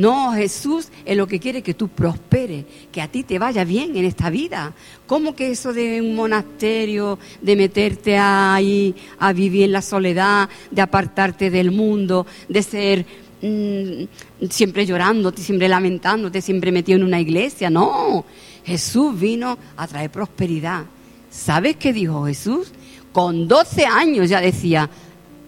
No, 0.00 0.32
Jesús 0.32 0.88
es 1.04 1.14
lo 1.14 1.26
que 1.26 1.38
quiere 1.38 1.60
que 1.60 1.74
tú 1.74 1.88
prosperes, 1.88 2.64
que 2.90 3.02
a 3.02 3.08
ti 3.08 3.22
te 3.22 3.38
vaya 3.38 3.64
bien 3.64 3.94
en 3.98 4.06
esta 4.06 4.30
vida. 4.30 4.72
¿Cómo 5.06 5.36
que 5.36 5.50
eso 5.50 5.74
de 5.74 6.00
un 6.00 6.14
monasterio, 6.14 7.18
de 7.42 7.54
meterte 7.54 8.16
ahí 8.16 8.94
a 9.18 9.34
vivir 9.34 9.64
en 9.64 9.72
la 9.72 9.82
soledad, 9.82 10.48
de 10.70 10.80
apartarte 10.80 11.50
del 11.50 11.70
mundo, 11.70 12.26
de 12.48 12.62
ser 12.62 13.04
mm, 13.42 14.48
siempre 14.48 14.86
llorándote, 14.86 15.42
siempre 15.42 15.68
lamentándote, 15.68 16.40
siempre 16.40 16.72
metido 16.72 16.96
en 16.96 17.04
una 17.04 17.20
iglesia? 17.20 17.68
No, 17.68 18.24
Jesús 18.64 19.20
vino 19.20 19.58
a 19.76 19.86
traer 19.86 20.10
prosperidad. 20.10 20.84
¿Sabes 21.30 21.76
qué 21.76 21.92
dijo 21.92 22.26
Jesús? 22.26 22.72
Con 23.12 23.48
12 23.48 23.86
años 23.86 24.28
ya 24.28 24.40
decía, 24.40 24.90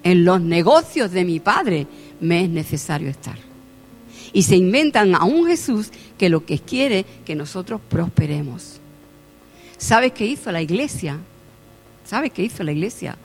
en 0.03 0.25
los 0.25 0.41
negocios 0.41 1.12
de 1.12 1.25
mi 1.25 1.41
Padre 1.41 1.87
me 2.21 2.45
es 2.45 2.49
necesario 2.49 3.09
estar. 3.09 3.37
Y 4.33 4.45
se 4.45 4.57
inventan 4.57 5.15
a 5.15 5.25
un 5.25 5.47
Jesús 5.47 5.91
que 6.17 6.29
lo 6.29 6.47
que 6.47 6.59
quiere 6.59 7.05
que 7.25 7.35
nosotros 7.35 7.81
prosperemos. 7.89 8.81
¿Sabes 9.77 10.12
qué 10.12 10.25
hizo 10.25 10.51
la 10.51 10.62
iglesia? 10.62 11.19
¿Sabes 12.05 12.33
qué 12.33 12.45
hizo 12.45 12.62
la 12.62 12.73
iglesia? 12.73 13.17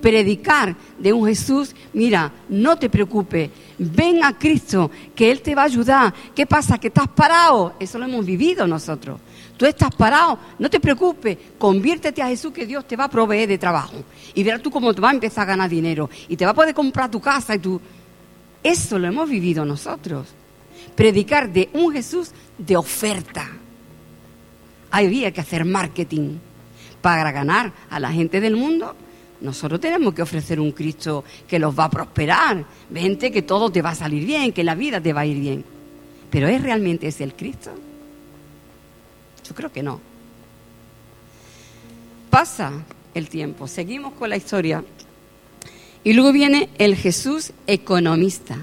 Predicar 0.00 0.76
de 0.98 1.12
un 1.12 1.26
Jesús, 1.26 1.74
mira, 1.92 2.32
no 2.48 2.76
te 2.76 2.90
preocupes, 2.90 3.50
ven 3.78 4.22
a 4.22 4.38
Cristo, 4.38 4.90
que 5.14 5.30
Él 5.30 5.40
te 5.40 5.54
va 5.54 5.62
a 5.62 5.66
ayudar. 5.66 6.14
¿Qué 6.34 6.46
pasa? 6.46 6.78
¿Que 6.78 6.88
estás 6.88 7.08
parado? 7.08 7.74
Eso 7.80 7.98
lo 7.98 8.04
hemos 8.04 8.26
vivido 8.26 8.66
nosotros. 8.66 9.20
Tú 9.62 9.68
estás 9.68 9.94
parado, 9.94 10.40
no 10.58 10.68
te 10.68 10.80
preocupes, 10.80 11.38
conviértete 11.56 12.20
a 12.20 12.26
Jesús 12.26 12.52
que 12.52 12.66
Dios 12.66 12.84
te 12.84 12.96
va 12.96 13.04
a 13.04 13.08
proveer 13.08 13.48
de 13.48 13.58
trabajo. 13.58 13.94
Y 14.34 14.42
verás 14.42 14.60
tú 14.60 14.72
cómo 14.72 14.92
te 14.92 15.00
va 15.00 15.10
a 15.10 15.12
empezar 15.12 15.44
a 15.44 15.52
ganar 15.52 15.70
dinero. 15.70 16.10
Y 16.28 16.36
te 16.36 16.44
va 16.44 16.50
a 16.50 16.54
poder 16.54 16.74
comprar 16.74 17.08
tu 17.08 17.20
casa 17.20 17.54
y 17.54 17.60
tú... 17.60 17.80
Eso 18.60 18.98
lo 18.98 19.06
hemos 19.06 19.30
vivido 19.30 19.64
nosotros. 19.64 20.26
Predicar 20.96 21.52
de 21.52 21.70
un 21.74 21.92
Jesús 21.92 22.32
de 22.58 22.76
oferta. 22.76 23.52
Había 24.90 25.30
que 25.30 25.42
hacer 25.42 25.64
marketing 25.64 26.38
para 27.00 27.30
ganar 27.30 27.72
a 27.88 28.00
la 28.00 28.10
gente 28.10 28.40
del 28.40 28.56
mundo. 28.56 28.96
Nosotros 29.42 29.78
tenemos 29.78 30.12
que 30.12 30.22
ofrecer 30.22 30.58
un 30.58 30.72
Cristo 30.72 31.22
que 31.46 31.60
los 31.60 31.78
va 31.78 31.84
a 31.84 31.90
prosperar. 31.90 32.64
Vente 32.90 33.30
que 33.30 33.42
todo 33.42 33.70
te 33.70 33.80
va 33.80 33.90
a 33.90 33.94
salir 33.94 34.26
bien, 34.26 34.52
que 34.52 34.64
la 34.64 34.74
vida 34.74 35.00
te 35.00 35.12
va 35.12 35.20
a 35.20 35.26
ir 35.26 35.38
bien. 35.38 35.64
Pero 36.30 36.48
¿es 36.48 36.60
realmente 36.60 37.06
ese 37.06 37.22
el 37.22 37.34
Cristo? 37.34 37.70
Yo 39.52 39.56
creo 39.56 39.70
que 39.70 39.82
no. 39.82 40.00
Pasa 42.30 42.72
el 43.12 43.28
tiempo. 43.28 43.68
Seguimos 43.68 44.14
con 44.14 44.30
la 44.30 44.36
historia. 44.38 44.82
Y 46.02 46.14
luego 46.14 46.32
viene 46.32 46.70
el 46.78 46.96
Jesús 46.96 47.52
economista. 47.66 48.56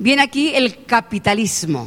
Viene 0.00 0.20
aquí 0.20 0.52
el 0.52 0.84
capitalismo. 0.84 1.86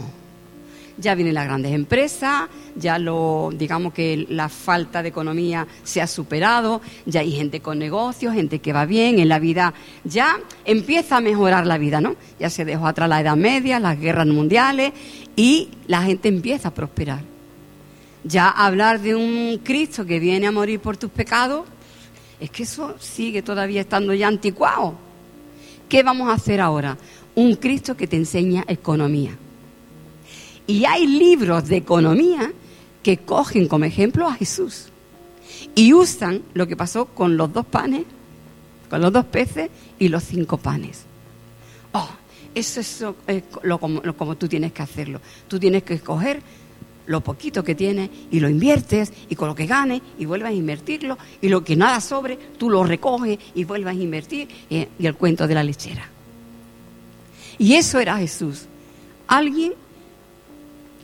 Ya 0.97 1.15
vienen 1.15 1.33
las 1.33 1.43
grandes 1.43 1.73
empresas, 1.73 2.43
ya 2.77 2.97
lo, 2.97 3.49
digamos 3.53 3.91
que 3.91 4.25
la 4.29 4.47
falta 4.47 5.03
de 5.03 5.09
economía 5.09 5.67
se 5.83 6.01
ha 6.01 6.07
superado, 6.07 6.81
ya 7.05 7.19
hay 7.19 7.33
gente 7.33 7.59
con 7.59 7.77
negocios, 7.77 8.33
gente 8.33 8.59
que 8.59 8.71
va 8.71 8.85
bien 8.85 9.19
en 9.19 9.27
la 9.27 9.39
vida, 9.39 9.73
ya 10.05 10.39
empieza 10.63 11.17
a 11.17 11.19
mejorar 11.19 11.67
la 11.67 11.77
vida, 11.77 11.99
¿no? 11.99 12.15
Ya 12.39 12.49
se 12.49 12.63
dejó 12.63 12.87
atrás 12.87 13.09
la 13.09 13.19
Edad 13.19 13.35
Media, 13.35 13.81
las 13.81 13.99
guerras 13.99 14.27
mundiales 14.27 14.93
y 15.35 15.67
la 15.87 16.03
gente 16.03 16.29
empieza 16.29 16.69
a 16.69 16.73
prosperar. 16.73 17.34
Ya 18.27 18.49
hablar 18.49 18.99
de 19.01 19.13
un 19.13 19.59
Cristo 19.63 20.03
que 20.03 20.19
viene 20.19 20.47
a 20.47 20.51
morir 20.51 20.79
por 20.79 20.97
tus 20.97 21.11
pecados, 21.11 21.65
es 22.39 22.49
que 22.49 22.63
eso 22.63 22.95
sigue 22.99 23.43
todavía 23.43 23.81
estando 23.81 24.13
ya 24.15 24.27
anticuado. 24.27 24.95
¿Qué 25.87 26.01
vamos 26.01 26.29
a 26.29 26.33
hacer 26.33 26.59
ahora? 26.59 26.97
Un 27.35 27.55
Cristo 27.55 27.95
que 27.95 28.07
te 28.07 28.15
enseña 28.15 28.65
economía. 28.67 29.37
Y 30.65 30.85
hay 30.85 31.05
libros 31.05 31.67
de 31.67 31.77
economía 31.77 32.51
que 33.03 33.17
cogen 33.17 33.67
como 33.67 33.85
ejemplo 33.85 34.27
a 34.27 34.33
Jesús 34.33 34.87
y 35.75 35.93
usan 35.93 36.41
lo 36.55 36.67
que 36.67 36.75
pasó 36.75 37.05
con 37.05 37.37
los 37.37 37.53
dos 37.53 37.67
panes, 37.67 38.05
con 38.89 39.01
los 39.01 39.13
dos 39.13 39.25
peces 39.25 39.69
y 39.99 40.07
los 40.07 40.23
cinco 40.23 40.57
panes. 40.57 41.03
Oh, 41.93 42.09
eso 42.55 42.79
es 42.79 43.03
lo, 43.61 43.79
como, 43.79 44.01
como 44.15 44.35
tú 44.35 44.47
tienes 44.47 44.71
que 44.71 44.81
hacerlo. 44.81 45.21
Tú 45.47 45.59
tienes 45.59 45.83
que 45.83 45.93
escoger 45.93 46.41
lo 47.07 47.21
poquito 47.21 47.63
que 47.63 47.75
tienes 47.75 48.09
y 48.31 48.39
lo 48.39 48.49
inviertes 48.49 49.13
y 49.29 49.35
con 49.35 49.47
lo 49.47 49.55
que 49.55 49.65
ganes 49.65 50.01
y 50.17 50.25
vuelvas 50.25 50.49
a 50.49 50.53
invertirlo 50.53 51.17
y 51.41 51.49
lo 51.49 51.63
que 51.63 51.75
nada 51.75 52.01
sobre 52.01 52.37
tú 52.37 52.69
lo 52.69 52.83
recoges 52.83 53.39
y 53.53 53.63
vuelvas 53.63 53.95
a 53.95 53.99
invertir 53.99 54.47
y, 54.69 54.87
y 54.97 55.05
el 55.05 55.15
cuento 55.15 55.47
de 55.47 55.53
la 55.53 55.63
lechera. 55.63 56.09
Y 57.57 57.75
eso 57.75 57.99
era 57.99 58.17
Jesús. 58.17 58.65
Alguien 59.27 59.73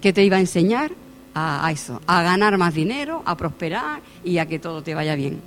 que 0.02 0.12
te 0.12 0.24
iba 0.24 0.38
a 0.38 0.42
enseñar 0.42 0.92
a, 1.34 1.72
eso, 1.72 2.02
a 2.08 2.24
ganar 2.24 2.58
más 2.58 2.74
dinero, 2.74 3.22
a 3.26 3.38
prosperar 3.38 4.02
y 4.24 4.38
a 4.38 4.48
que 4.48 4.60
todo 4.60 4.82
te 4.82 4.94
vaya 4.94 5.16
bien. 5.16 5.42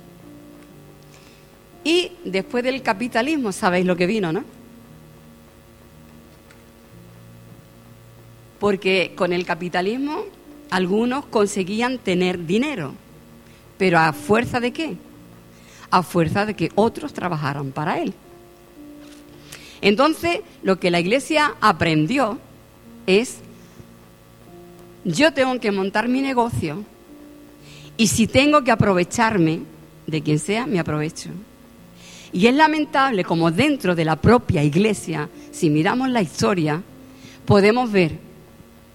Y 1.83 2.11
después 2.23 2.63
del 2.63 2.81
capitalismo, 2.81 3.51
sabéis 3.51 3.85
lo 3.85 3.95
que 3.95 4.07
vino, 4.07 4.31
¿no? 4.33 4.43
Porque 8.59 9.13
con 9.15 9.33
el 9.33 9.45
capitalismo 9.45 10.23
algunos 10.69 11.25
conseguían 11.25 11.97
tener 11.97 12.45
dinero, 12.45 12.93
pero 13.77 13.99
a 13.99 14.13
fuerza 14.13 14.59
de 14.59 14.71
qué? 14.71 14.97
A 15.91 16.03
fuerza 16.03 16.45
de 16.45 16.55
que 16.55 16.71
otros 16.75 17.13
trabajaran 17.13 17.71
para 17.71 17.99
él. 17.99 18.13
Entonces, 19.81 20.39
lo 20.63 20.79
que 20.79 20.91
la 20.91 20.99
iglesia 20.99 21.55
aprendió 21.61 22.39
es 23.05 23.37
yo 25.03 25.33
tengo 25.33 25.59
que 25.59 25.71
montar 25.71 26.07
mi 26.07 26.21
negocio 26.21 26.83
y 27.97 28.07
si 28.07 28.27
tengo 28.27 28.63
que 28.63 28.71
aprovecharme 28.71 29.61
de 30.07 30.21
quien 30.21 30.39
sea, 30.39 30.65
me 30.65 30.79
aprovecho. 30.79 31.29
Y 32.33 32.47
es 32.47 32.55
lamentable 32.55 33.23
como 33.23 33.51
dentro 33.51 33.95
de 33.95 34.03
la 34.03 34.15
propia 34.15 34.63
iglesia, 34.63 35.29
si 35.51 35.69
miramos 35.69 36.09
la 36.09 36.21
historia, 36.21 36.81
podemos 37.45 37.91
ver 37.91 38.17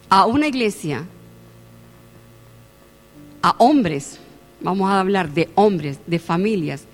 a 0.08 0.26
una 0.26 0.48
iglesia, 0.48 1.06
a 3.42 3.54
hombres, 3.58 4.18
vamos 4.60 4.90
a 4.90 5.00
hablar 5.00 5.30
de 5.32 5.48
hombres, 5.54 5.98
de 6.06 6.18
familias, 6.18 6.84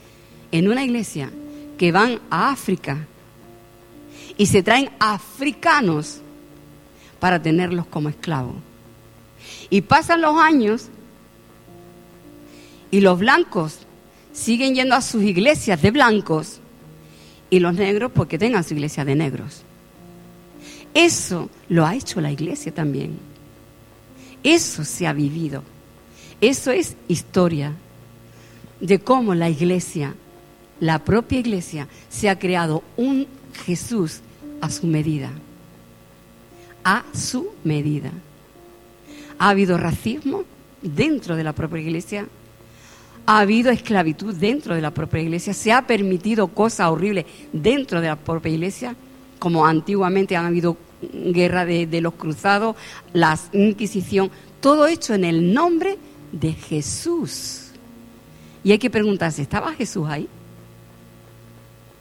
en 0.53 0.69
una 0.69 0.85
iglesia 0.85 1.31
que 1.79 1.93
van 1.93 2.21
a 2.31 2.51
África 2.51 3.07
y 4.37 4.47
se 4.47 4.63
traen 4.63 4.91
africanos 4.99 6.21
para 7.19 7.41
tenerlos 7.41 7.87
como 7.87 8.09
esclavos. 8.09 8.57
Y 9.71 9.83
pasan 9.83 10.21
los 10.21 10.39
años 10.39 10.89
y 12.91 13.01
los 13.01 13.19
blancos 13.19 13.81
siguen 14.33 14.75
yendo 14.75 14.95
a 14.95 15.01
sus 15.01 15.23
iglesias 15.23 15.81
de 15.81 15.91
blancos 15.91 16.61
y 17.51 17.61
los 17.61 17.75
negros 17.75 18.13
porque 18.15 18.39
tengan 18.39 18.65
su 18.65 18.75
iglesia 18.75 19.05
de 19.05 19.15
negros. 19.15 19.63
Eso 20.95 21.51
lo 21.69 21.87
ha 21.87 21.95
hecho 21.95 22.21
la 22.21 22.33
iglesia 22.33 22.73
también. 22.73 23.19
Eso 24.43 24.85
se 24.85 25.07
ha 25.07 25.13
vivido. 25.13 25.63
Eso 26.40 26.70
es 26.70 26.96
historia 27.09 27.72
de 28.81 28.99
cómo 28.99 29.35
la 29.35 29.49
iglesia, 29.49 30.14
la 30.81 30.99
propia 31.05 31.38
iglesia, 31.38 31.88
se 32.09 32.29
ha 32.29 32.38
creado 32.38 32.83
un 32.96 33.27
Jesús 33.64 34.20
a 34.61 34.70
su 34.70 34.87
medida. 34.87 35.31
A 36.85 37.05
su 37.14 37.49
medida 37.64 38.12
ha 39.38 39.51
habido 39.51 39.77
racismo 39.79 40.44
dentro 40.83 41.37
de 41.37 41.44
la 41.44 41.53
propia 41.53 41.81
iglesia, 41.81 42.27
ha 43.27 43.40
habido 43.40 43.70
esclavitud 43.70 44.35
dentro 44.35 44.75
de 44.75 44.81
la 44.81 44.92
propia 44.92 45.20
iglesia, 45.20 45.53
se 45.53 45.72
ha 45.72 45.87
permitido 45.87 46.49
cosas 46.49 46.90
horribles 46.90 47.27
dentro 47.53 48.01
de 48.01 48.09
la 48.09 48.16
propia 48.16 48.53
iglesia, 48.53 48.94
como 49.38 49.66
antiguamente 49.66 50.37
han 50.37 50.46
habido 50.46 50.77
guerra 51.12 51.64
de, 51.64 52.01
los 52.01 52.14
cruzados, 52.14 52.77
la 53.12 53.38
Inquisición, 53.53 54.31
todo 54.61 54.87
hecho 54.87 55.14
en 55.14 55.25
el 55.25 55.53
nombre 55.53 55.90
de 55.90 55.99
Jesús. 56.69 57.71
Y 58.65 58.73
hay 58.73 58.79
que 58.79 58.91
preguntarse, 58.91 59.43
¿estaba 59.43 59.73
Jesús 59.73 60.07
ahí? 60.09 60.29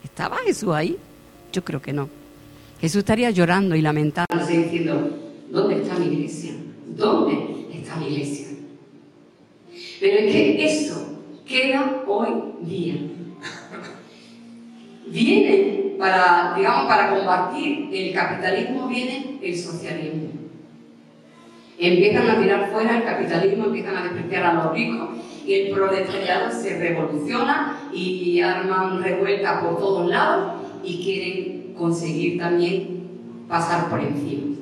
¿Estaba 0.03 0.37
Jesús 0.37 0.73
ahí? 0.73 0.97
Yo 1.51 1.63
creo 1.63 1.81
que 1.81 1.93
no. 1.93 2.09
Jesús 2.81 2.99
estaría 2.99 3.29
llorando 3.31 3.75
y 3.75 3.81
lamentándose 3.81 4.57
diciendo, 4.57 5.17
¿dónde 5.49 5.81
está 5.81 5.97
mi 5.97 6.07
iglesia? 6.07 6.53
¿Dónde 6.87 7.67
está 7.77 7.95
mi 7.97 8.07
iglesia? 8.07 8.47
Pero 9.99 10.17
es 10.17 10.31
que 10.31 10.65
eso 10.65 11.19
queda 11.45 12.03
hoy 12.07 12.29
día. 12.61 12.95
Viene 15.07 15.95
para, 15.97 16.55
digamos, 16.57 16.87
para 16.87 17.15
combatir 17.15 17.89
el 17.93 18.13
capitalismo, 18.13 18.87
viene 18.87 19.39
el 19.41 19.57
socialismo. 19.57 20.24
Empiezan 21.77 22.29
a 22.29 22.41
tirar 22.41 22.71
fuera 22.71 22.97
el 22.97 23.03
capitalismo, 23.03 23.65
empiezan 23.65 23.97
a 23.97 24.03
despreciar 24.03 24.45
a 24.45 24.53
los 24.53 24.73
ricos 24.73 25.09
y 25.45 25.53
el 25.53 25.73
proletariado 25.73 26.51
se 26.51 26.79
revoluciona 26.79 27.77
y 27.93 28.39
arman 28.39 29.03
revueltas 29.03 29.61
por 29.63 29.77
todos 29.77 30.09
lados 30.09 30.53
y 30.83 31.03
quieren 31.03 31.73
conseguir 31.77 32.39
también 32.39 33.07
pasar 33.47 33.89
por 33.89 33.99
encima. 33.99 34.55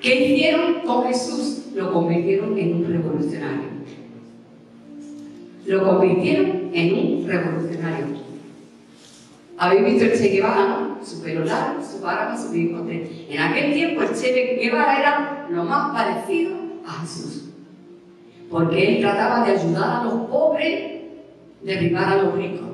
¿Qué 0.00 0.14
hicieron 0.14 0.80
con 0.86 1.04
Jesús? 1.04 1.66
Lo 1.74 1.92
convirtieron 1.92 2.58
en 2.58 2.76
un 2.76 2.84
revolucionario. 2.84 3.70
Lo 5.66 5.84
convirtieron 5.84 6.70
en 6.72 6.94
un 6.94 7.28
revolucionario. 7.28 8.06
Habéis 9.58 9.84
visto 9.84 10.04
el 10.04 10.12
Che 10.12 10.28
Guevara, 10.28 10.68
¿no? 10.68 10.89
Su 11.02 11.22
pelo 11.22 11.44
largo, 11.44 11.82
su 11.82 12.00
barba, 12.00 12.36
su 12.36 12.50
bigote. 12.50 13.26
En 13.28 13.40
aquel 13.40 13.72
tiempo 13.72 14.02
el 14.02 14.14
Che 14.14 14.58
Guevara 14.60 15.00
era 15.00 15.46
lo 15.50 15.64
más 15.64 15.92
parecido 15.92 16.56
a 16.86 17.00
Jesús. 17.00 17.50
Porque 18.50 18.96
él 18.96 19.00
trataba 19.00 19.44
de 19.44 19.52
ayudar 19.52 20.00
a 20.00 20.04
los 20.04 20.28
pobres, 20.28 21.02
derribar 21.62 22.04
a 22.04 22.22
los 22.22 22.34
ricos. 22.34 22.68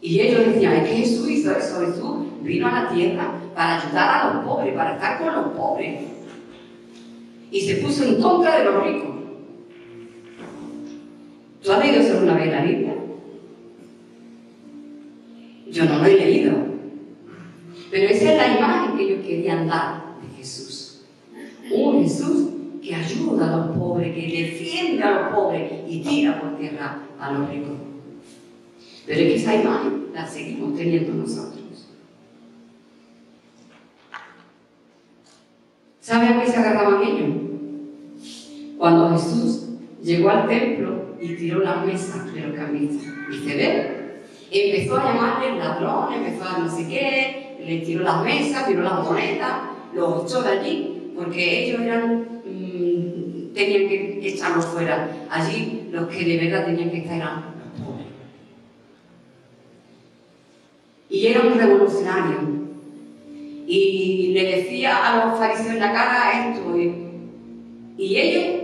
Y 0.00 0.20
ellos 0.20 0.46
decían, 0.46 0.72
es 0.72 0.88
que 0.88 0.96
Jesús 0.96 1.28
hizo 1.28 1.52
eso, 1.52 1.80
Jesús 1.80 2.42
vino 2.42 2.66
a 2.66 2.82
la 2.82 2.88
tierra 2.88 3.34
para 3.54 3.82
ayudar 3.82 4.08
a 4.08 4.34
los 4.34 4.44
pobres, 4.44 4.74
para 4.74 4.94
estar 4.94 5.18
con 5.18 5.34
los 5.34 5.52
pobres. 5.52 6.00
Y 7.50 7.60
se 7.60 7.76
puso 7.76 8.04
en 8.04 8.22
contra 8.22 8.58
de 8.58 8.64
los 8.64 8.84
ricos. 8.84 9.10
¿Tú 11.62 11.72
has 11.72 11.78
leído 11.84 12.00
eso 12.00 12.18
una 12.22 12.34
vez 12.34 12.50
la 12.50 12.62
Biblia? 12.62 12.89
Yo 15.70 15.84
no 15.84 15.98
lo 15.98 16.04
he 16.04 16.16
leído. 16.16 16.52
Pero 17.90 18.08
esa 18.08 18.32
es 18.32 18.36
la 18.36 18.58
imagen 18.58 18.96
que 18.96 19.04
ellos 19.04 19.26
querían 19.26 19.68
dar 19.68 20.16
de 20.20 20.36
Jesús. 20.36 21.02
Un 21.70 22.02
Jesús 22.02 22.48
que 22.82 22.94
ayuda 22.94 23.52
a 23.52 23.56
los 23.56 23.76
pobres, 23.76 24.14
que 24.14 24.42
defiende 24.42 25.02
a 25.02 25.20
los 25.20 25.34
pobres 25.34 25.72
y 25.88 26.02
tira 26.02 26.40
por 26.40 26.56
tierra 26.56 27.02
a 27.18 27.32
los 27.32 27.48
ricos. 27.50 27.76
Pero 29.06 29.20
es 29.20 29.26
que 29.26 29.36
esa 29.36 29.54
imagen 29.56 30.06
la 30.14 30.26
seguimos 30.26 30.76
teniendo 30.76 31.14
nosotros. 31.14 31.60
¿Sabe 36.00 36.26
a 36.26 36.40
qué 36.40 36.50
se 36.50 36.56
agarraban 36.56 37.02
ellos? 37.02 37.36
Cuando 38.78 39.10
Jesús 39.10 39.68
llegó 40.02 40.30
al 40.30 40.48
templo 40.48 41.16
y 41.20 41.34
tiró 41.34 41.60
las 41.60 41.84
mesas 41.86 42.32
de 42.32 42.40
los 42.40 42.56
camisas. 42.56 43.06
Y 43.30 43.48
se 43.48 43.56
ve, 43.56 43.99
empezó 44.50 44.96
a 44.96 45.04
llamarles 45.04 45.58
ladrón, 45.58 46.12
empezó 46.12 46.44
a 46.44 46.58
no 46.58 46.68
sé 46.68 46.88
qué, 46.88 47.56
le 47.64 47.78
tiró 47.78 48.02
las 48.02 48.24
mesas, 48.24 48.66
tiró 48.66 48.82
las 48.82 49.04
monedas, 49.04 49.52
los 49.94 50.24
echó 50.24 50.42
de 50.42 50.58
allí, 50.58 51.12
porque 51.16 51.66
ellos 51.66 51.80
eran, 51.82 52.42
mm, 52.44 53.54
tenían 53.54 53.88
que 53.88 54.20
echarlos 54.28 54.66
fuera. 54.66 55.08
Allí 55.30 55.88
los 55.92 56.08
que 56.08 56.24
de 56.24 56.36
verdad 56.38 56.66
tenían 56.66 56.90
que 56.90 56.98
estar 56.98 57.16
eran 57.16 57.34
los 57.36 57.86
pobres. 57.86 58.06
Y 61.08 61.26
era 61.26 61.42
un 61.42 61.58
revolucionario. 61.58 62.60
Y 63.66 64.32
le 64.32 64.56
decía 64.56 64.96
a 64.96 65.26
los 65.26 65.38
fariseos 65.38 65.74
en 65.74 65.80
la 65.80 65.92
cara 65.92 66.50
esto. 66.50 66.76
Y, 66.76 68.16
ellos, 68.16 68.62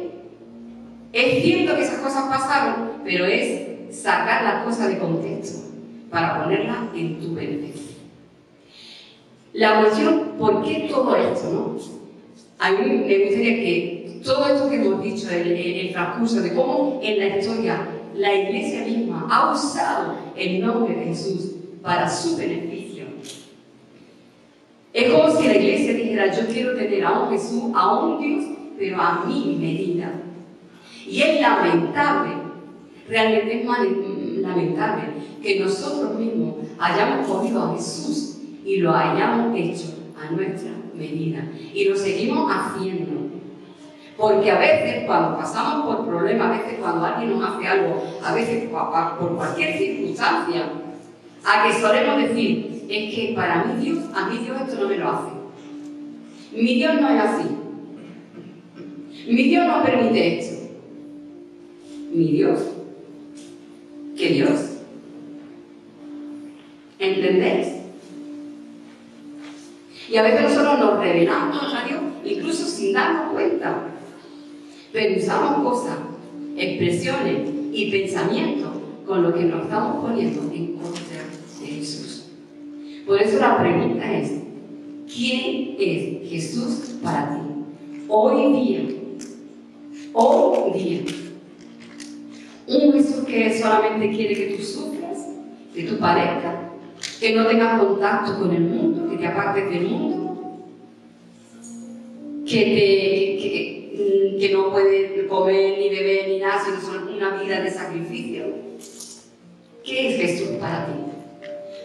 es 1.12 1.42
cierto 1.42 1.76
que 1.76 1.82
esas 1.82 1.98
cosas 1.98 2.24
pasaron, 2.24 2.92
pero 3.04 3.26
es 3.26 3.94
sacar 3.94 4.42
las 4.42 4.64
cosas 4.64 4.88
de 4.88 4.98
contexto 4.98 5.75
para 6.10 6.42
ponerlas 6.42 6.78
en 6.94 7.20
tu 7.20 7.34
beneficio. 7.34 7.96
La 9.52 9.80
cuestión, 9.80 10.34
¿por 10.38 10.62
qué 10.62 10.86
todo 10.90 11.16
esto? 11.16 11.50
No? 11.50 11.96
A 12.58 12.70
mí 12.72 12.78
me 12.78 13.18
gustaría 13.24 13.54
que 13.56 14.20
todo 14.24 14.46
esto 14.46 14.68
que 14.68 14.76
hemos 14.76 15.02
dicho, 15.02 15.30
el, 15.30 15.52
el, 15.52 15.92
transcurso 15.92 16.40
de 16.40 16.54
cómo 16.54 17.00
en 17.02 17.18
la 17.18 17.38
historia 17.38 17.88
la 18.14 18.34
iglesia 18.34 18.84
misma 18.84 19.26
ha 19.30 19.52
usado 19.52 20.14
el 20.36 20.60
nombre 20.60 20.94
de 20.94 21.04
Jesús 21.06 21.52
para 21.82 22.08
su 22.08 22.36
beneficio. 22.36 23.04
Es 24.92 25.12
como 25.12 25.30
si 25.36 25.46
la 25.46 25.56
iglesia 25.56 25.92
dijera, 25.92 26.34
yo 26.34 26.46
quiero 26.46 26.74
tener 26.74 27.04
a 27.04 27.20
un 27.20 27.30
Jesús, 27.30 27.64
a 27.74 27.98
un 27.98 28.18
Dios, 28.20 28.44
pero 28.78 29.00
a 29.00 29.24
mi 29.26 29.56
medida. 29.56 30.12
Y 31.06 31.22
es 31.22 31.40
lamentable, 31.40 32.34
realmente 33.08 33.60
es 33.60 33.66
lamentable 34.46 35.04
que 35.42 35.60
nosotros 35.60 36.18
mismos 36.18 36.54
hayamos 36.78 37.26
cogido 37.26 37.62
a 37.62 37.74
Jesús 37.74 38.38
y 38.64 38.78
lo 38.78 38.94
hayamos 38.94 39.56
hecho 39.56 39.94
a 40.20 40.32
nuestra 40.32 40.72
medida. 40.94 41.44
Y 41.72 41.84
lo 41.84 41.96
seguimos 41.96 42.50
haciendo. 42.50 43.26
Porque 44.16 44.50
a 44.50 44.58
veces 44.58 45.04
cuando 45.06 45.36
pasamos 45.36 45.84
por 45.84 46.06
problemas, 46.06 46.46
a 46.46 46.58
veces 46.58 46.78
cuando 46.80 47.04
alguien 47.04 47.38
nos 47.38 47.50
hace 47.50 47.68
algo, 47.68 48.02
a 48.22 48.34
veces 48.34 48.68
por 48.70 49.36
cualquier 49.36 49.76
circunstancia, 49.76 50.70
a 51.44 51.66
que 51.66 51.74
solemos 51.74 52.28
decir, 52.28 52.86
es 52.88 53.14
que 53.14 53.32
para 53.34 53.64
mí 53.64 53.84
Dios, 53.84 53.98
a 54.14 54.28
mí 54.28 54.38
Dios 54.38 54.56
esto 54.62 54.82
no 54.82 54.88
me 54.88 54.96
lo 54.96 55.10
hace. 55.10 55.30
Mi 56.52 56.74
Dios 56.74 57.00
no 57.00 57.08
es 57.10 57.20
así. 57.20 57.44
Mi 59.28 59.42
Dios 59.42 59.66
no 59.66 59.82
permite 59.82 60.38
esto. 60.38 60.68
Mi 62.12 62.32
Dios. 62.32 62.75
¿Qué 64.26 64.32
Dios? 64.32 64.60
¿Entendéis? 66.98 67.68
Y 70.10 70.16
a 70.16 70.22
veces 70.22 70.42
nosotros 70.42 70.78
nos 70.80 70.98
revelamos 70.98 71.72
a 71.72 71.86
Dios, 71.86 72.00
incluso 72.24 72.64
sin 72.64 72.92
darnos 72.92 73.34
cuenta. 73.34 73.84
Pero 74.92 75.20
usamos 75.20 75.62
cosas, 75.62 75.98
expresiones 76.56 77.50
y 77.72 77.88
pensamientos 77.92 78.70
con 79.06 79.22
lo 79.22 79.32
que 79.32 79.44
nos 79.44 79.62
estamos 79.62 80.04
poniendo 80.04 80.42
en 80.52 80.72
contra 80.72 81.22
de 81.60 81.66
Jesús. 81.66 82.24
Por 83.06 83.22
eso 83.22 83.38
la 83.38 83.60
pregunta 83.60 84.12
es, 84.12 84.40
¿quién 85.06 85.76
es 85.78 86.28
Jesús 86.28 86.96
para 87.00 87.32
ti? 87.32 87.40
Hoy 88.08 88.60
día, 88.60 88.80
hoy 90.14 90.72
día. 90.72 91.25
Un 92.68 92.92
Jesús 92.92 93.24
que 93.26 93.58
solamente 93.58 94.10
quiere 94.10 94.34
que 94.34 94.56
tú 94.56 94.62
sufras, 94.62 95.18
que 95.74 95.84
tú 95.84 95.98
parezcas, 95.98 96.54
que 97.20 97.34
no 97.34 97.46
tengas 97.46 97.80
contacto 97.80 98.38
con 98.38 98.54
el 98.54 98.62
mundo, 98.62 99.08
que 99.10 99.18
te 99.18 99.26
apartes 99.26 99.70
del 99.70 99.86
mundo, 99.86 100.66
que, 102.44 102.58
te, 102.58 104.38
que, 104.38 104.50
no 104.52 104.70
puedes 104.70 105.26
comer 105.28 105.78
ni 105.78 105.88
beber 105.90 106.28
ni 106.28 106.38
nada, 106.38 106.60
sino 106.64 107.16
una 107.16 107.42
vida 107.42 107.60
de 107.60 107.70
sacrificio. 107.70 108.44
¿Qué 109.84 110.14
es 110.14 110.20
Jesús 110.20 110.56
para 110.58 110.86
ti? 110.86 110.92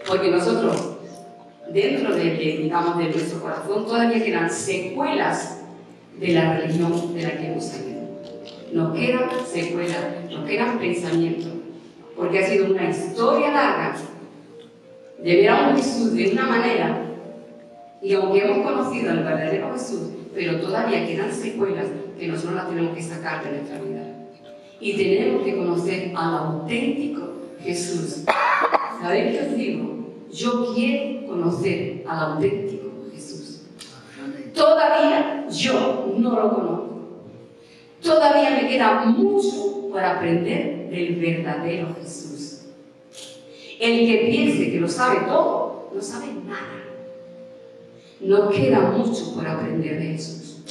Porque 0.08 0.32
nosotros, 0.32 0.98
dentro 1.72 2.16
de, 2.16 2.32
digamos, 2.34 2.98
de 2.98 3.10
nuestro 3.10 3.40
corazón, 3.40 3.86
todavía 3.86 4.24
quedan 4.24 4.50
secuelas 4.50 5.60
de 6.20 6.28
la 6.30 6.58
religión 6.58 7.14
de 7.14 7.22
la 7.22 7.38
que 7.38 7.48
hemos 7.48 7.66
salido. 7.66 8.01
Nos 8.74 8.98
quedan 8.98 9.30
secuelas, 9.46 10.30
nos 10.30 10.46
quedan 10.46 10.80
pensamientos, 10.80 11.52
porque 12.16 12.40
ha 12.40 12.48
sido 12.48 12.72
una 12.72 12.90
historia 12.90 13.52
larga 13.52 13.96
de 15.22 15.36
ver 15.36 15.50
a 15.50 15.70
un 15.70 15.76
Jesús 15.76 16.14
de 16.14 16.32
una 16.32 16.46
manera, 16.46 17.06
y 18.02 18.14
aunque 18.14 18.46
hemos 18.46 18.66
conocido 18.66 19.12
al 19.12 19.24
verdadero 19.24 19.74
Jesús, 19.74 20.10
pero 20.34 20.60
todavía 20.62 21.06
quedan 21.06 21.34
secuelas 21.34 21.88
que 22.18 22.28
nosotros 22.28 22.56
las 22.56 22.70
tenemos 22.70 22.96
que 22.96 23.04
sacar 23.04 23.44
de 23.44 23.52
nuestra 23.58 23.82
vida. 23.82 24.04
Y 24.80 24.94
tenemos 24.94 25.44
que 25.44 25.58
conocer 25.58 26.12
al 26.16 26.38
auténtico 26.38 27.22
Jesús. 27.62 28.24
¿Sabéis 29.02 29.38
qué 29.38 29.48
os 29.48 29.56
digo? 29.56 29.92
Yo 30.32 30.74
quiero 30.74 31.28
conocer 31.28 32.04
al 32.08 32.32
auténtico 32.32 32.90
Jesús. 33.14 33.64
Todavía 34.56 35.46
yo 35.50 36.16
no 36.18 36.32
lo 36.32 36.56
conozco. 36.56 36.91
Todavía 38.02 38.62
me 38.62 38.68
queda 38.68 39.06
mucho 39.06 39.90
por 39.92 40.04
aprender 40.04 40.90
del 40.90 41.16
verdadero 41.18 41.96
Jesús. 42.02 42.62
El 43.80 44.08
que 44.08 44.28
piense 44.30 44.72
que 44.72 44.80
lo 44.80 44.88
sabe 44.88 45.22
todo, 45.28 45.90
no 45.94 46.02
sabe 46.02 46.28
nada. 46.48 46.84
Nos 48.20 48.54
queda 48.54 48.92
mucho 48.92 49.34
por 49.36 49.48
aprender 49.48 50.00
de 50.00 50.06
Jesús, 50.14 50.62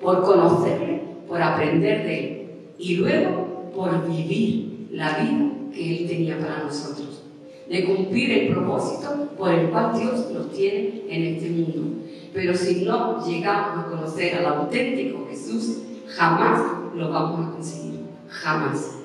por 0.00 0.22
conocerle, 0.24 1.00
por 1.28 1.40
aprender 1.40 2.04
de 2.04 2.18
Él 2.18 2.46
y 2.78 2.96
luego 2.96 3.70
por 3.74 4.08
vivir 4.08 4.88
la 4.92 5.18
vida 5.18 5.50
que 5.72 5.98
Él 5.98 6.08
tenía 6.08 6.38
para 6.38 6.64
nosotros, 6.64 7.22
de 7.68 7.84
cumplir 7.84 8.30
el 8.30 8.48
propósito 8.48 9.30
por 9.36 9.52
el 9.52 9.68
cual 9.70 9.98
Dios 9.98 10.30
nos 10.32 10.52
tiene 10.52 11.02
en 11.08 11.22
este 11.34 11.50
mundo. 11.50 12.04
Pero 12.32 12.54
si 12.56 12.84
no 12.84 13.26
llegamos 13.26 13.84
a 13.84 13.88
conocer 13.88 14.36
al 14.36 14.46
auténtico 14.46 15.26
Jesús, 15.30 15.78
jamás 16.08 16.60
lo 16.94 17.10
vamos 17.10 17.46
a 17.46 17.52
conseguir, 17.52 18.00
jamás. 18.28 18.98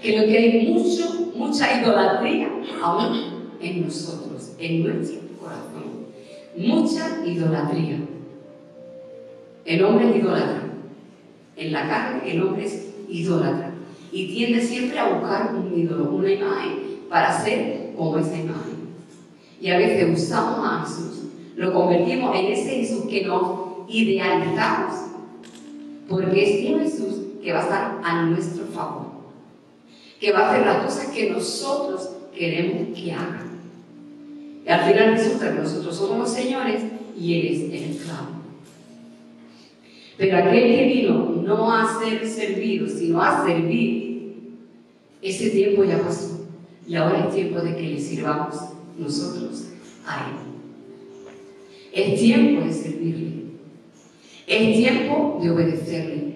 Creo 0.00 0.26
que 0.26 0.38
hay 0.38 0.72
mucho, 0.72 1.32
mucha 1.34 1.80
idolatría 1.80 2.50
aún 2.82 3.50
en 3.60 3.84
nosotros, 3.84 4.52
en 4.58 4.84
nuestro 4.84 5.20
corazón. 5.40 6.06
Mucha 6.56 7.24
idolatría. 7.26 8.00
El 9.64 9.84
hombre 9.84 10.10
es 10.10 10.16
idólatra. 10.16 10.62
En 11.56 11.72
la 11.72 11.88
carne 11.88 12.30
el 12.30 12.42
hombre 12.42 12.66
es 12.66 12.94
idólatra. 13.08 13.72
Y 14.12 14.28
tiende 14.28 14.60
siempre 14.60 14.98
a 14.98 15.08
buscar 15.08 15.54
un 15.54 15.76
ídolo, 15.76 16.10
una 16.10 16.30
imagen, 16.30 16.84
para 17.08 17.42
ser 17.42 17.92
como 17.96 18.18
esa 18.18 18.36
imagen. 18.36 18.74
Y 19.60 19.70
a 19.70 19.78
veces 19.78 20.20
usamos 20.20 20.60
a 20.62 20.84
Jesús, 20.84 21.24
lo 21.56 21.72
convertimos 21.72 22.36
en 22.36 22.46
ese 22.46 22.70
Jesús 22.76 23.06
que 23.08 23.24
nos 23.24 23.88
idealizamos, 23.88 24.94
porque 26.08 26.42
es 26.42 26.82
Jesús 26.92 27.16
que 27.42 27.52
va 27.52 27.60
a 27.60 27.62
estar 27.62 28.00
a 28.02 28.22
nuestro 28.26 28.64
favor 28.66 29.14
que 30.24 30.32
va 30.32 30.40
a 30.40 30.50
hacer 30.52 30.66
las 30.66 30.84
cosas 30.84 31.06
que 31.08 31.30
nosotros 31.30 32.08
queremos 32.34 32.98
que 32.98 33.12
haga. 33.12 33.44
Y 34.66 34.68
al 34.70 34.80
final 34.90 35.12
resulta 35.12 35.52
que 35.52 35.58
nosotros 35.58 35.94
somos 35.94 36.18
los 36.18 36.30
señores 36.30 36.82
y 37.18 37.40
Él 37.40 37.46
es 37.48 37.60
el 37.60 37.90
esclavo. 37.90 38.28
Pero 40.16 40.38
aquel 40.38 40.62
que 40.62 40.86
vino 40.86 41.42
no 41.44 41.70
a 41.70 41.98
ser 42.00 42.26
servido, 42.26 42.88
sino 42.88 43.20
a 43.20 43.44
servir, 43.44 44.32
ese 45.20 45.50
tiempo 45.50 45.84
ya 45.84 46.00
pasó. 46.00 46.46
Y 46.88 46.94
ahora 46.94 47.26
es 47.26 47.34
tiempo 47.34 47.60
de 47.60 47.76
que 47.76 47.82
le 47.82 48.00
sirvamos 48.00 48.54
nosotros 48.98 49.64
a 50.06 50.28
Él. 50.28 50.36
Es 51.92 52.18
tiempo 52.18 52.64
de 52.64 52.72
servirle. 52.72 53.43
Es 54.46 54.76
tiempo 54.76 55.38
de 55.42 55.50
obedecerle. 55.50 56.34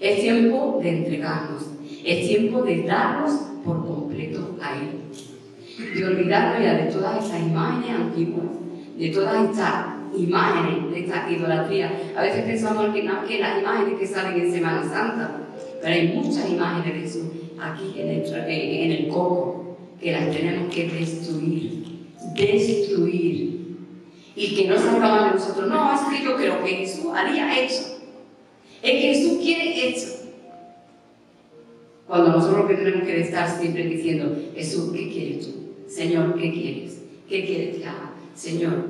Es 0.00 0.20
tiempo 0.20 0.80
de 0.82 0.88
entregarnos. 0.88 1.66
Es 2.04 2.28
tiempo 2.28 2.62
de 2.62 2.82
darnos 2.82 3.32
por 3.64 3.86
completo 3.86 4.56
a 4.60 4.74
Él. 4.74 5.94
De 5.94 6.04
olvidarnos 6.04 6.62
ya 6.62 6.74
de 6.74 6.90
todas 6.90 7.24
esas 7.24 7.42
imágenes 7.42 8.00
antiguas, 8.00 8.46
de 8.98 9.08
todas 9.10 9.50
estas 9.50 9.86
imágenes, 10.16 10.90
de 10.90 11.00
esta 11.00 11.30
idolatría. 11.30 11.92
A 12.16 12.22
veces 12.22 12.44
pensamos 12.44 12.86
que, 12.94 13.02
que 13.28 13.40
las 13.40 13.60
imágenes 13.60 13.98
que 13.98 14.06
salen 14.06 14.40
en 14.40 14.52
Semana 14.52 14.82
Santa, 14.82 15.36
pero 15.80 15.94
hay 15.94 16.08
muchas 16.08 16.48
imágenes 16.50 16.94
de 16.94 17.00
Jesús 17.00 17.26
aquí 17.60 18.00
en 18.00 18.08
el, 18.08 18.34
en 18.34 18.92
el 18.92 19.08
coco 19.08 19.76
que 20.00 20.12
las 20.12 20.30
tenemos 20.30 20.74
que 20.74 20.88
destruir. 20.88 21.84
Destruir. 22.34 23.61
Y 24.42 24.56
que 24.56 24.66
no 24.66 24.76
salgan 24.76 25.28
de 25.28 25.38
nosotros. 25.38 25.68
No, 25.68 25.94
es 25.94 26.00
que 26.00 26.24
yo 26.24 26.36
creo 26.36 26.64
que 26.64 26.70
Jesús 26.70 27.06
haría 27.14 27.64
eso. 27.64 27.96
Es 28.82 28.90
que 28.90 29.14
Jesús 29.14 29.38
quiere 29.40 29.90
eso. 29.90 30.24
Cuando 32.08 32.32
nosotros 32.32 32.66
que 32.66 32.74
tenemos 32.74 33.04
que 33.04 33.20
estar 33.20 33.48
siempre 33.48 33.84
diciendo, 33.86 34.36
Jesús, 34.52 34.92
¿qué 34.92 35.08
quieres 35.12 35.46
tú? 35.46 35.52
Señor, 35.86 36.34
¿qué 36.34 36.52
quieres? 36.52 37.02
¿Qué 37.28 37.46
quieres 37.46 37.76
que 37.76 37.86
haga? 37.86 38.14
Señor. 38.34 38.86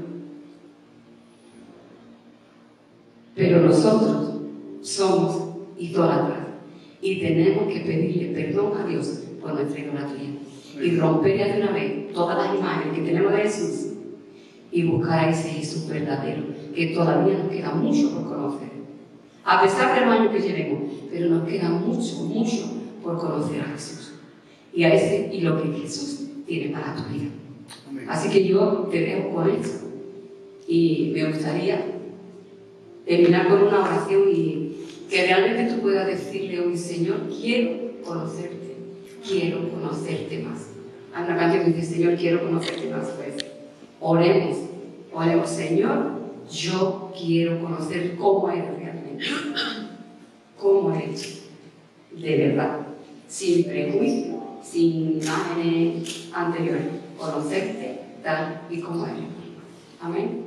Pero 3.35 3.61
nosotros 3.61 4.41
somos 4.81 5.59
idólatras. 5.77 6.47
Y 7.03 7.21
tenemos 7.21 7.71
que 7.71 7.81
pedirle 7.81 8.43
perdón 8.43 8.81
a 8.81 8.87
Dios 8.87 9.25
por 9.39 9.53
nuestra 9.53 9.81
idolatría. 9.83 10.31
Y 10.81 10.97
romper 10.97 11.37
de 11.37 11.61
una 11.61 11.73
vez 11.73 12.11
todas 12.15 12.39
las 12.39 12.59
imágenes 12.59 12.99
que 12.99 13.05
tenemos 13.05 13.33
de 13.33 13.39
Jesús 13.43 13.92
y 14.73 14.85
buscar 14.85 15.27
a 15.27 15.31
ese 15.31 15.51
Jesús 15.51 15.87
verdadero, 15.87 16.45
que 16.75 16.87
todavía 16.89 17.39
nos 17.39 17.53
queda 17.53 17.73
mucho 17.73 18.11
por 18.13 18.29
conocer. 18.29 18.69
A 19.45 19.63
pesar 19.63 19.95
del 19.95 20.09
año 20.09 20.33
que 20.33 20.41
llevemos, 20.41 20.91
pero 21.11 21.29
nos 21.29 21.47
queda 21.47 21.69
mucho, 21.69 22.25
mucho 22.25 22.73
por 23.03 23.19
conocer 23.19 23.61
a 23.61 23.65
Jesús. 23.65 24.15
Y 24.75 24.85
a 24.85 24.95
ese 24.95 25.29
y 25.31 25.43
lo 25.43 25.63
que 25.63 25.69
Jesús 25.81 26.29
tiene 26.47 26.73
para 26.73 26.97
tu 26.97 27.13
vida. 27.13 27.29
Así 28.09 28.31
que 28.31 28.45
yo 28.47 28.89
te 28.91 29.01
dejo 29.01 29.35
con 29.35 29.51
esto. 29.51 29.87
Y 30.67 31.13
me 31.15 31.27
gustaría 31.27 31.85
terminar 33.05 33.49
con 33.49 33.65
una 33.65 33.81
oración 33.81 34.23
y 34.33 34.77
que 35.11 35.27
realmente 35.27 35.75
tú 35.75 35.83
puedas 35.83 36.07
decirle 36.07 36.61
hoy, 36.61 36.79
Señor, 36.79 37.29
quiero 37.29 37.93
conocerte, 38.03 38.77
quiero 39.27 39.69
conocerte 39.69 40.39
más. 40.39 40.69
Hay 41.13 41.25
una 41.25 41.37
canción 41.37 41.65
que 41.65 41.73
dice, 41.73 41.95
Señor, 41.95 42.17
quiero 42.17 42.43
conocerte 42.43 42.89
más. 42.89 43.11
Pues 43.11 43.52
oremos, 44.03 44.57
oremos, 45.13 45.49
Señor, 45.49 46.13
yo 46.51 47.13
quiero 47.17 47.61
conocer 47.61 48.17
cómo 48.17 48.51
eres 48.51 48.77
realmente, 48.77 49.25
cómo 50.59 50.95
eres 50.95 51.43
de 52.11 52.37
verdad, 52.37 52.81
sin 53.29 53.65
prejuicio, 53.65 54.43
sin 54.63 55.23
imágenes 55.23 56.29
anteriores, 56.35 56.87
conocerte 57.17 58.01
tal 58.23 58.63
y 58.69 58.81
como 58.81 59.07
eres. 59.07 59.25
Amén. 60.01 60.43